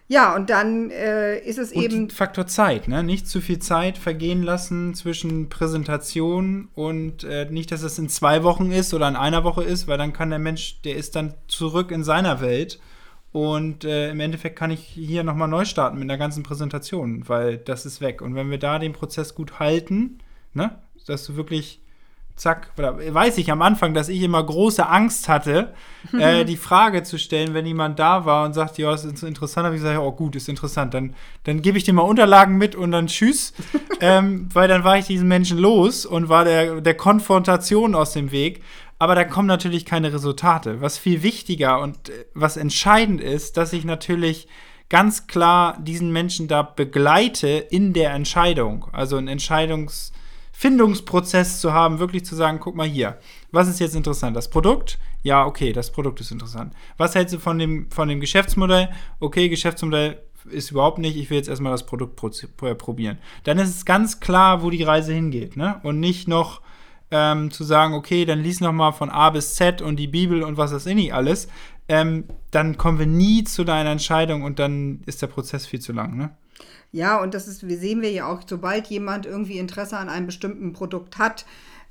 Ja, 0.09 0.37
und 0.37 0.51
dann 0.51 0.91
äh, 0.91 1.39
ist 1.41 1.59
es 1.59 1.73
und 1.73 1.83
eben. 1.83 2.11
Faktor 2.11 2.47
Zeit, 2.47 2.87
ne? 2.87 3.03
Nicht 3.03 3.27
zu 3.29 3.41
viel 3.41 3.59
Zeit 3.59 3.99
vergehen 3.99 4.43
lassen 4.43 4.95
zwischen 4.95 5.49
Präsentation 5.49 6.69
und 6.75 7.25
äh, 7.25 7.47
nicht, 7.51 7.73
dass 7.73 7.83
es 7.83 7.99
in 7.99 8.09
zwei 8.09 8.45
Wochen 8.45 8.71
ist 8.71 8.95
oder 8.95 9.09
in 9.09 9.17
einer 9.17 9.43
Woche 9.43 9.65
ist, 9.65 9.89
weil 9.89 9.99
dann 9.99 10.13
kann 10.13 10.31
der 10.31 10.39
Mensch, 10.39 10.81
der 10.83 10.97
ist 10.97 11.17
dann 11.17 11.35
zurück 11.49 11.91
in 11.91 12.05
seiner 12.05 12.41
Welt. 12.41 12.79
Und 13.33 13.85
äh, 13.85 14.11
im 14.11 14.21
Endeffekt 14.21 14.57
kann 14.57 14.71
ich 14.71 14.81
hier 14.81 15.23
nochmal 15.25 15.49
neu 15.49 15.65
starten 15.65 15.99
mit 15.99 16.09
der 16.09 16.17
ganzen 16.17 16.43
Präsentation, 16.43 17.29
weil 17.29 17.59
das 17.59 17.85
ist 17.85 18.01
weg. 18.01 18.23
Und 18.23 18.35
wenn 18.35 18.51
wir 18.51 18.59
da 18.59 18.79
den 18.79 18.93
Prozess 18.93 19.35
gut 19.35 19.59
halten, 19.59 20.21
ne, 20.55 20.79
dass 21.07 21.27
du 21.27 21.37
wirklich 21.37 21.83
zack, 22.37 22.71
weiß 22.77 23.39
ich 23.39 23.51
am 23.51 23.63
Anfang, 23.63 23.95
dass 23.95 24.11
ich 24.11 24.21
immer 24.21 24.45
große 24.45 24.87
Angst 24.87 25.29
hatte, 25.29 25.73
äh, 26.13 26.45
die 26.45 26.59
Frage 26.59 27.03
zu 27.03 27.19
stellen, 27.19 27.55
wenn 27.55 27.65
jemand 27.65 27.99
da 27.99 28.27
war 28.27 28.45
und 28.45 28.53
sagt, 28.53 28.77
ja, 28.77 28.93
ist 28.95 29.05
interessant, 29.23 29.65
habe 29.65 29.75
ich 29.75 29.83
gesagt, 29.83 29.99
oh 29.99 30.13
gut, 30.13 30.37
ist 30.37 30.49
interessant, 30.49 30.93
dann, 30.93 31.15
dann 31.45 31.63
gebe 31.63 31.79
ich 31.79 31.85
dir 31.85 31.95
mal 31.95 32.03
Unterlagen 32.03 32.59
mit 32.59 32.75
und 32.77 32.93
dann 32.93 33.07
tschüss, 33.07 33.55
ähm, 34.01 34.51
weil 34.53 34.69
dann 34.69 34.85
war 34.85 34.99
ich 34.99 35.07
diesen 35.07 35.29
Menschen 35.29 35.57
los 35.57 36.05
und 36.05 36.29
war 36.29 36.45
der, 36.45 36.83
der 36.83 36.95
Konfrontation 36.95 37.95
aus 37.95 38.13
dem 38.13 38.31
Weg. 38.31 38.63
Aber 38.99 39.15
da 39.15 39.25
kommen 39.25 39.49
natürlich 39.49 39.85
keine 39.85 40.13
Resultate. 40.13 40.81
Was 40.81 40.97
viel 40.97 41.23
wichtiger 41.23 41.81
und 41.81 42.11
äh, 42.11 42.27
was 42.35 42.59
entscheidend 42.59 43.23
ist, 43.23 43.57
dass 43.57 43.73
ich 43.73 43.85
natürlich 43.85 44.47
ganz 44.91 45.27
klar 45.27 45.79
diesen 45.81 46.13
Menschen 46.13 46.49
da 46.49 46.63
begleite 46.63 47.49
in 47.49 47.95
der 47.95 48.13
Entscheidung. 48.13 48.89
Also 48.93 49.17
ein 49.17 49.29
Entscheidungs- 49.29 50.13
Findungsprozess 50.59 51.61
zu 51.61 51.75
haben, 51.75 51.99
wirklich 51.99 52.25
zu 52.25 52.35
sagen, 52.35 52.61
guck 52.61 52.75
mal 52.77 52.87
hier, 52.87 53.19
was 53.53 53.69
ist 53.69 53.79
jetzt 53.79 53.95
interessant? 53.95 54.35
Das 54.35 54.49
Produkt? 54.49 54.99
Ja, 55.23 55.45
okay, 55.45 55.75
das 55.75 55.93
Produkt 55.93 56.19
ist 56.23 56.31
interessant. 56.31 56.73
Was 56.97 57.15
hältst 57.15 57.35
du 57.35 57.39
von 57.39 57.59
dem, 57.59 57.91
von 57.91 58.09
dem 58.09 58.21
Geschäftsmodell? 58.21 58.89
Okay, 59.21 59.51
Geschäftsmodell 59.51 60.19
ist 60.51 60.71
überhaupt 60.71 60.97
nicht, 60.97 61.19
ich 61.19 61.29
will 61.29 61.37
jetzt 61.37 61.51
erstmal 61.51 61.73
das 61.73 61.85
Produkt 61.85 62.17
probieren. 62.17 63.19
Dann 63.45 63.59
ist 63.59 63.69
es 63.69 63.85
ganz 63.85 64.19
klar, 64.19 64.63
wo 64.63 64.71
die 64.71 64.83
Reise 64.83 65.13
hingeht, 65.13 65.59
ne? 65.59 65.79
Und 65.83 66.01
nicht 66.01 66.27
noch 66.27 66.63
ähm, 67.11 67.51
zu 67.51 67.63
sagen, 67.63 67.93
okay, 67.93 68.25
dann 68.25 68.43
lies 68.43 68.63
noch 68.63 68.73
mal 68.73 68.93
von 68.93 69.11
A 69.11 69.29
bis 69.29 69.57
Z 69.57 69.83
und 69.83 69.97
die 69.97 70.09
Bibel 70.09 70.43
und 70.43 70.57
was 70.57 70.71
das 70.71 70.87
nicht 70.87 71.13
alles. 71.13 71.49
Ähm, 71.87 72.25
dann 72.51 72.79
kommen 72.79 72.99
wir 72.99 73.07
nie 73.07 73.45
zu 73.45 73.63
deiner 73.63 73.91
Entscheidung 73.91 74.43
und 74.43 74.59
dann 74.59 75.03
ist 75.05 75.21
der 75.21 75.27
Prozess 75.27 75.67
viel 75.67 75.81
zu 75.81 75.93
lang, 75.93 76.17
ne? 76.17 76.35
Ja, 76.93 77.21
und 77.21 77.35
das 77.35 77.49
ist, 77.49 77.61
sehen 77.61 78.01
wir 78.01 78.11
ja 78.11 78.27
auch, 78.27 78.43
sobald 78.47 78.87
jemand 78.87 79.27
irgendwie 79.27 79.59
Interesse 79.59 79.99
an 79.99 80.09
einem 80.09 80.27
bestimmten 80.27 80.73
Produkt 80.73 81.19
hat, 81.19 81.45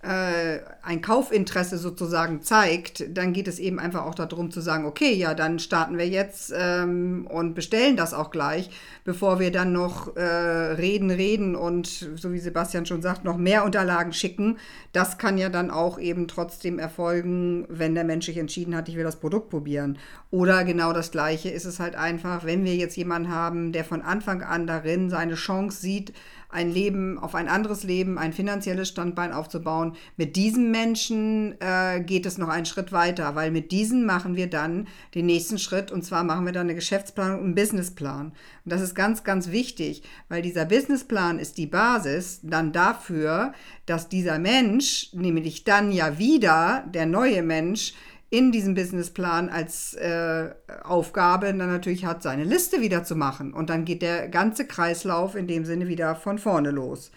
ein 0.05 1.01
Kaufinteresse 1.01 1.77
sozusagen 1.77 2.41
zeigt, 2.41 3.17
dann 3.17 3.33
geht 3.33 3.47
es 3.47 3.59
eben 3.59 3.79
einfach 3.79 4.05
auch 4.05 4.15
darum 4.15 4.51
zu 4.51 4.61
sagen, 4.61 4.85
okay, 4.85 5.13
ja, 5.13 5.33
dann 5.33 5.57
starten 5.59 5.97
wir 5.97 6.07
jetzt 6.07 6.53
ähm, 6.55 7.27
und 7.29 7.55
bestellen 7.55 7.97
das 7.97 8.13
auch 8.13 8.29
gleich, 8.29 8.69
bevor 9.03 9.39
wir 9.39 9.51
dann 9.51 9.73
noch 9.73 10.15
äh, 10.15 10.21
reden, 10.21 11.09
reden 11.09 11.55
und, 11.55 11.87
so 11.87 12.31
wie 12.31 12.39
Sebastian 12.39 12.85
schon 12.85 13.01
sagt, 13.01 13.23
noch 13.23 13.37
mehr 13.37 13.65
Unterlagen 13.65 14.13
schicken. 14.13 14.57
Das 14.93 15.17
kann 15.17 15.37
ja 15.37 15.49
dann 15.49 15.71
auch 15.71 15.97
eben 15.99 16.27
trotzdem 16.27 16.77
erfolgen, 16.77 17.65
wenn 17.69 17.95
der 17.95 18.03
Mensch 18.03 18.27
sich 18.27 18.37
entschieden 18.37 18.75
hat, 18.75 18.87
ich 18.89 18.95
will 18.95 19.03
das 19.03 19.19
Produkt 19.19 19.49
probieren. 19.49 19.97
Oder 20.29 20.63
genau 20.63 20.93
das 20.93 21.11
Gleiche 21.11 21.49
ist 21.49 21.65
es 21.65 21.79
halt 21.79 21.95
einfach, 21.95 22.45
wenn 22.45 22.63
wir 22.63 22.75
jetzt 22.75 22.95
jemanden 22.95 23.31
haben, 23.31 23.71
der 23.71 23.85
von 23.85 24.01
Anfang 24.01 24.43
an 24.43 24.67
darin 24.67 25.09
seine 25.09 25.35
Chance 25.35 25.81
sieht, 25.81 26.13
ein 26.55 26.71
Leben, 26.71 27.19
auf 27.19 27.35
ein 27.35 27.47
anderes 27.49 27.83
Leben, 27.83 28.17
ein 28.17 28.33
finanzielles 28.33 28.87
Standbein 28.87 29.33
aufzubauen. 29.33 29.95
Mit 30.17 30.35
diesem 30.35 30.71
Menschen 30.71 31.59
äh, 31.59 32.01
geht 32.01 32.25
es 32.25 32.37
noch 32.37 32.47
einen 32.47 32.65
Schritt 32.65 32.91
weiter, 32.91 33.35
weil 33.35 33.51
mit 33.51 33.71
diesen 33.71 34.05
machen 34.05 34.35
wir 34.35 34.49
dann 34.49 34.87
den 35.13 35.25
nächsten 35.25 35.59
Schritt 35.59 35.91
und 35.91 36.03
zwar 36.03 36.23
machen 36.23 36.45
wir 36.45 36.53
dann 36.53 36.67
eine 36.67 36.75
Geschäftsplanung 36.75 37.39
und 37.39 37.45
einen 37.45 37.55
Businessplan. 37.55 38.27
Und 38.27 38.35
das 38.63 38.81
ist 38.81 38.95
ganz, 38.95 39.23
ganz 39.23 39.51
wichtig, 39.51 40.01
weil 40.29 40.41
dieser 40.41 40.65
Businessplan 40.65 41.39
ist 41.39 41.57
die 41.57 41.67
Basis 41.67 42.39
dann 42.41 42.71
dafür, 42.71 43.53
dass 43.85 44.09
dieser 44.09 44.39
Mensch, 44.39 45.09
nämlich 45.13 45.65
dann 45.65 45.91
ja 45.91 46.17
wieder 46.17 46.85
der 46.93 47.05
neue 47.05 47.43
Mensch, 47.43 47.93
in 48.29 48.51
diesem 48.51 48.73
Businessplan 48.73 49.49
als 49.49 49.93
äh, 49.93 50.49
Aufgabe 50.83 51.47
dann 51.47 51.57
natürlich 51.57 52.05
hat, 52.05 52.23
seine 52.23 52.43
Liste 52.43 52.81
wieder 52.81 53.03
zu 53.03 53.15
machen. 53.15 53.53
Und 53.53 53.69
dann 53.69 53.85
geht 53.85 54.01
der 54.01 54.27
ganze 54.27 54.65
Kreislauf 54.65 55.35
in 55.35 55.47
dem 55.47 55.65
Sinne 55.65 55.87
wieder 55.87 56.15
von 56.15 56.39
vorne 56.39 56.71
los. 56.71 57.11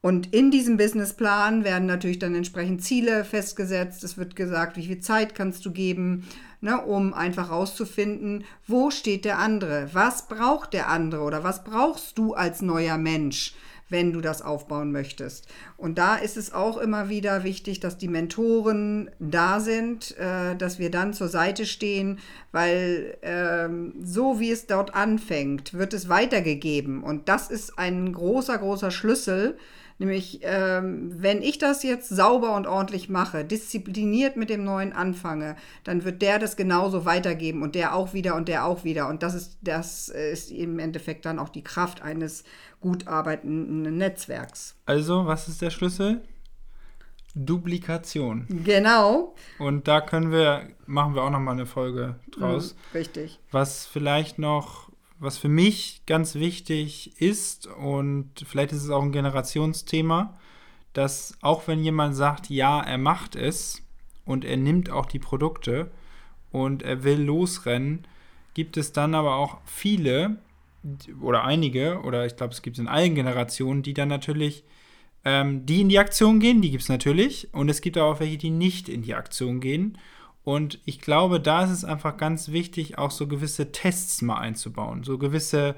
Und 0.00 0.32
in 0.32 0.50
diesem 0.50 0.76
Businessplan 0.76 1.64
werden 1.64 1.86
natürlich 1.86 2.20
dann 2.20 2.34
entsprechend 2.34 2.82
Ziele 2.82 3.24
festgesetzt. 3.24 4.04
Es 4.04 4.16
wird 4.16 4.36
gesagt, 4.36 4.76
wie 4.76 4.86
viel 4.86 5.00
Zeit 5.00 5.34
kannst 5.34 5.66
du 5.66 5.72
geben, 5.72 6.24
ne, 6.60 6.80
um 6.80 7.12
einfach 7.12 7.50
rauszufinden, 7.50 8.44
wo 8.66 8.90
steht 8.90 9.24
der 9.24 9.38
andere, 9.38 9.90
was 9.92 10.28
braucht 10.28 10.72
der 10.72 10.88
andere 10.88 11.22
oder 11.22 11.42
was 11.42 11.64
brauchst 11.64 12.16
du 12.16 12.34
als 12.34 12.62
neuer 12.62 12.96
Mensch 12.96 13.54
wenn 13.88 14.12
du 14.12 14.20
das 14.20 14.42
aufbauen 14.42 14.92
möchtest. 14.92 15.46
Und 15.76 15.98
da 15.98 16.16
ist 16.16 16.36
es 16.36 16.52
auch 16.52 16.76
immer 16.78 17.08
wieder 17.08 17.44
wichtig, 17.44 17.80
dass 17.80 17.98
die 17.98 18.08
Mentoren 18.08 19.10
da 19.18 19.60
sind, 19.60 20.16
äh, 20.18 20.56
dass 20.56 20.78
wir 20.78 20.90
dann 20.90 21.14
zur 21.14 21.28
Seite 21.28 21.66
stehen, 21.66 22.18
weil 22.52 23.16
ähm, 23.22 23.94
so 24.02 24.40
wie 24.40 24.50
es 24.50 24.66
dort 24.66 24.94
anfängt, 24.94 25.74
wird 25.74 25.94
es 25.94 26.08
weitergegeben. 26.08 27.02
Und 27.02 27.28
das 27.28 27.50
ist 27.50 27.78
ein 27.78 28.12
großer, 28.12 28.58
großer 28.58 28.90
Schlüssel, 28.90 29.56
Nämlich, 30.00 30.40
ähm, 30.42 31.10
wenn 31.20 31.42
ich 31.42 31.58
das 31.58 31.82
jetzt 31.82 32.08
sauber 32.08 32.54
und 32.54 32.68
ordentlich 32.68 33.08
mache, 33.08 33.44
diszipliniert 33.44 34.36
mit 34.36 34.48
dem 34.48 34.62
Neuen 34.62 34.92
anfange, 34.92 35.56
dann 35.82 36.04
wird 36.04 36.22
der 36.22 36.38
das 36.38 36.56
genauso 36.56 37.04
weitergeben 37.04 37.62
und 37.62 37.74
der 37.74 37.96
auch 37.96 38.14
wieder 38.14 38.36
und 38.36 38.46
der 38.46 38.64
auch 38.64 38.84
wieder. 38.84 39.08
Und 39.08 39.24
das 39.24 39.34
ist, 39.34 39.58
das 39.60 40.08
ist 40.08 40.52
im 40.52 40.78
Endeffekt 40.78 41.26
dann 41.26 41.40
auch 41.40 41.48
die 41.48 41.64
Kraft 41.64 42.00
eines 42.02 42.44
gut 42.80 43.08
arbeitenden 43.08 43.96
Netzwerks. 43.96 44.76
Also, 44.86 45.26
was 45.26 45.48
ist 45.48 45.62
der 45.62 45.70
Schlüssel? 45.70 46.22
Duplikation. 47.34 48.46
Genau. 48.64 49.34
Und 49.58 49.88
da 49.88 50.00
können 50.00 50.30
wir, 50.30 50.68
machen 50.86 51.14
wir 51.14 51.22
auch 51.22 51.30
noch 51.30 51.40
mal 51.40 51.52
eine 51.52 51.66
Folge 51.66 52.16
draus. 52.30 52.74
Mhm, 52.74 52.98
richtig. 52.98 53.38
Was 53.50 53.86
vielleicht 53.86 54.38
noch 54.38 54.87
was 55.18 55.38
für 55.38 55.48
mich 55.48 56.02
ganz 56.06 56.34
wichtig 56.34 57.20
ist 57.20 57.66
und 57.66 58.30
vielleicht 58.46 58.72
ist 58.72 58.84
es 58.84 58.90
auch 58.90 59.02
ein 59.02 59.12
Generationsthema, 59.12 60.38
dass 60.92 61.36
auch 61.40 61.66
wenn 61.66 61.82
jemand 61.82 62.16
sagt, 62.16 62.50
ja, 62.50 62.80
er 62.80 62.98
macht 62.98 63.36
es 63.36 63.82
und 64.24 64.44
er 64.44 64.56
nimmt 64.56 64.90
auch 64.90 65.06
die 65.06 65.18
Produkte 65.18 65.90
und 66.50 66.82
er 66.82 67.04
will 67.04 67.20
losrennen, 67.20 68.06
gibt 68.54 68.76
es 68.76 68.92
dann 68.92 69.14
aber 69.14 69.36
auch 69.36 69.58
viele 69.64 70.38
oder 71.20 71.44
einige, 71.44 72.00
oder 72.02 72.24
ich 72.24 72.36
glaube, 72.36 72.54
es 72.54 72.62
gibt 72.62 72.76
es 72.76 72.80
in 72.80 72.88
allen 72.88 73.14
Generationen, 73.14 73.82
die 73.82 73.94
dann 73.94 74.08
natürlich, 74.08 74.64
ähm, 75.24 75.66
die 75.66 75.80
in 75.80 75.88
die 75.88 75.98
Aktion 75.98 76.40
gehen, 76.40 76.62
die 76.62 76.70
gibt 76.70 76.84
es 76.84 76.88
natürlich, 76.88 77.52
und 77.52 77.68
es 77.68 77.80
gibt 77.80 77.96
aber 77.96 78.12
auch 78.12 78.20
welche, 78.20 78.38
die 78.38 78.50
nicht 78.50 78.88
in 78.88 79.02
die 79.02 79.14
Aktion 79.14 79.60
gehen 79.60 79.98
und 80.48 80.80
ich 80.86 81.02
glaube, 81.02 81.40
da 81.40 81.64
ist 81.64 81.70
es 81.70 81.84
einfach 81.84 82.16
ganz 82.16 82.48
wichtig, 82.48 82.96
auch 82.96 83.10
so 83.10 83.26
gewisse 83.26 83.70
Tests 83.70 84.22
mal 84.22 84.38
einzubauen, 84.38 85.04
so 85.04 85.18
gewisse 85.18 85.74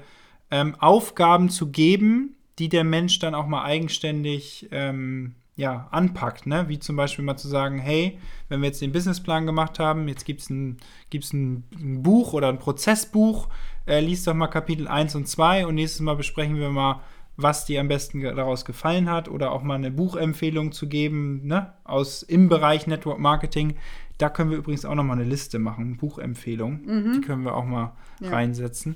ähm, 0.49 0.75
Aufgaben 0.79 1.49
zu 1.49 1.71
geben, 1.71 2.37
die 2.57 2.69
der 2.69 2.85
Mensch 2.85 3.19
dann 3.19 3.35
auch 3.35 3.47
mal 3.47 3.65
eigenständig 3.65 4.69
ähm, 4.71 5.35
ja, 5.57 5.89
anpackt. 5.91 6.47
Ne? 6.47 6.69
Wie 6.69 6.79
zum 6.79 6.95
Beispiel 6.95 7.25
mal 7.25 7.35
zu 7.35 7.49
sagen, 7.49 7.79
hey, 7.79 8.17
wenn 8.47 8.61
wir 8.61 8.67
jetzt 8.67 8.81
den 8.81 8.93
Businessplan 8.93 9.45
gemacht 9.45 9.77
haben, 9.77 10.07
jetzt 10.07 10.23
gibt 10.23 10.39
es 10.39 10.49
ein, 10.49 10.77
gibt's 11.09 11.33
ein, 11.33 11.65
ein 11.75 12.01
Buch 12.01 12.31
oder 12.31 12.47
ein 12.47 12.59
Prozessbuch, 12.59 13.49
äh, 13.87 13.99
liest 13.99 14.25
doch 14.25 14.33
mal 14.33 14.47
Kapitel 14.47 14.87
1 14.87 15.15
und 15.15 15.27
2 15.27 15.65
und 15.65 15.75
nächstes 15.75 15.99
Mal 15.99 16.15
besprechen 16.15 16.55
wir 16.55 16.69
mal, 16.69 17.01
was 17.41 17.65
dir 17.65 17.81
am 17.81 17.87
besten 17.87 18.21
daraus 18.21 18.65
gefallen 18.65 19.09
hat 19.09 19.29
oder 19.29 19.51
auch 19.51 19.63
mal 19.63 19.75
eine 19.75 19.91
Buchempfehlung 19.91 20.71
zu 20.71 20.87
geben, 20.87 21.45
ne, 21.45 21.73
aus 21.83 22.23
im 22.23 22.49
Bereich 22.49 22.87
Network 22.87 23.19
Marketing. 23.19 23.77
Da 24.17 24.29
können 24.29 24.51
wir 24.51 24.57
übrigens 24.57 24.85
auch 24.85 24.95
noch 24.95 25.03
mal 25.03 25.13
eine 25.13 25.23
Liste 25.23 25.59
machen, 25.59 25.97
Buchempfehlung. 25.97 26.81
Mhm. 26.85 27.13
Die 27.13 27.21
können 27.21 27.43
wir 27.43 27.55
auch 27.55 27.65
mal 27.65 27.93
ja. 28.19 28.29
reinsetzen. 28.29 28.95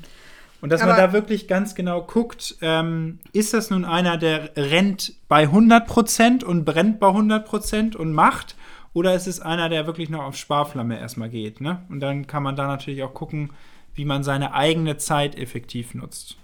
Und 0.61 0.71
dass 0.71 0.81
Aber 0.81 0.93
man 0.93 0.99
da 0.99 1.13
wirklich 1.13 1.47
ganz 1.47 1.75
genau 1.75 2.01
guckt, 2.01 2.55
ähm, 2.61 3.19
ist 3.33 3.53
das 3.53 3.69
nun 3.69 3.85
einer, 3.85 4.17
der 4.17 4.51
rennt 4.55 5.13
bei 5.27 5.45
100% 5.45 6.43
und 6.43 6.65
brennt 6.65 6.99
bei 6.99 7.07
100% 7.07 7.95
und 7.95 8.13
macht? 8.13 8.55
Oder 8.93 9.13
ist 9.13 9.27
es 9.27 9.41
einer, 9.41 9.69
der 9.69 9.85
wirklich 9.87 10.09
noch 10.09 10.23
auf 10.23 10.37
Sparflamme 10.37 10.97
erstmal 10.97 11.29
geht? 11.29 11.59
Ne? 11.59 11.83
Und 11.89 11.99
dann 11.99 12.27
kann 12.27 12.43
man 12.43 12.55
da 12.55 12.65
natürlich 12.65 13.03
auch 13.03 13.13
gucken, 13.13 13.51
wie 13.93 14.05
man 14.05 14.23
seine 14.23 14.53
eigene 14.53 14.97
Zeit 14.97 15.37
effektiv 15.37 15.93
nutzt. 15.93 16.37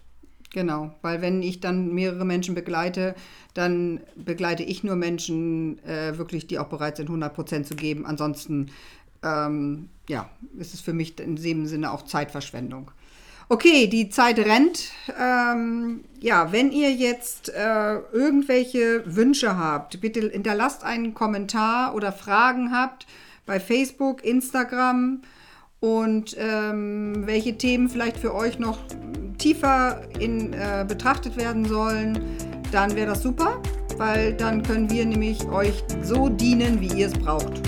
Genau, 0.53 0.93
weil 1.01 1.21
wenn 1.21 1.41
ich 1.41 1.61
dann 1.61 1.93
mehrere 1.93 2.25
Menschen 2.25 2.55
begleite, 2.55 3.15
dann 3.53 4.01
begleite 4.15 4.63
ich 4.63 4.83
nur 4.83 4.97
Menschen 4.97 5.79
äh, 5.85 6.17
wirklich, 6.17 6.45
die 6.45 6.59
auch 6.59 6.67
bereit 6.67 6.97
sind, 6.97 7.07
100 7.07 7.33
Prozent 7.33 7.67
zu 7.67 7.75
geben. 7.75 8.05
Ansonsten, 8.05 8.69
ähm, 9.23 9.87
ja, 10.09 10.29
ist 10.57 10.73
es 10.73 10.81
für 10.81 10.93
mich 10.93 11.17
in 11.19 11.37
dem 11.37 11.67
Sinne 11.67 11.91
auch 11.91 12.03
Zeitverschwendung. 12.03 12.91
Okay, 13.47 13.87
die 13.87 14.09
Zeit 14.09 14.39
rennt. 14.39 14.91
Ähm, 15.19 16.03
ja, 16.19 16.51
wenn 16.51 16.71
ihr 16.71 16.91
jetzt 16.91 17.49
äh, 17.49 17.95
irgendwelche 18.11 19.03
Wünsche 19.05 19.57
habt, 19.57 20.01
bitte 20.01 20.29
hinterlasst 20.29 20.83
einen 20.83 21.13
Kommentar 21.13 21.95
oder 21.95 22.11
Fragen 22.11 22.71
habt 22.71 23.07
bei 23.45 23.59
Facebook, 23.59 24.23
Instagram 24.23 25.21
und 25.81 26.37
ähm, 26.39 27.23
welche 27.25 27.57
Themen 27.57 27.89
vielleicht 27.89 28.17
für 28.17 28.33
euch 28.33 28.59
noch 28.59 28.77
tiefer 29.37 30.01
in, 30.19 30.53
äh, 30.53 30.85
betrachtet 30.87 31.35
werden 31.35 31.65
sollen, 31.65 32.19
dann 32.71 32.95
wäre 32.95 33.07
das 33.07 33.23
super, 33.23 33.59
weil 33.97 34.33
dann 34.33 34.63
können 34.63 34.89
wir 34.89 35.05
nämlich 35.05 35.45
euch 35.49 35.83
so 36.03 36.29
dienen, 36.29 36.79
wie 36.79 36.99
ihr 36.99 37.07
es 37.07 37.13
braucht. 37.13 37.61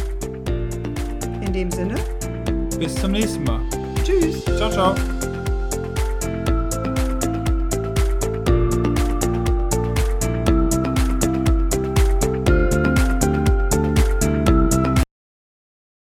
In 1.41 1.51
dem 1.51 1.71
Sinne. 1.71 1.95
Bis 2.79 2.95
zum 2.95 3.11
nächsten 3.11 3.43
Mal. 3.43 3.61
Tschüss. 4.03 4.45
Ciao, 4.45 4.69
ciao. 4.69 4.95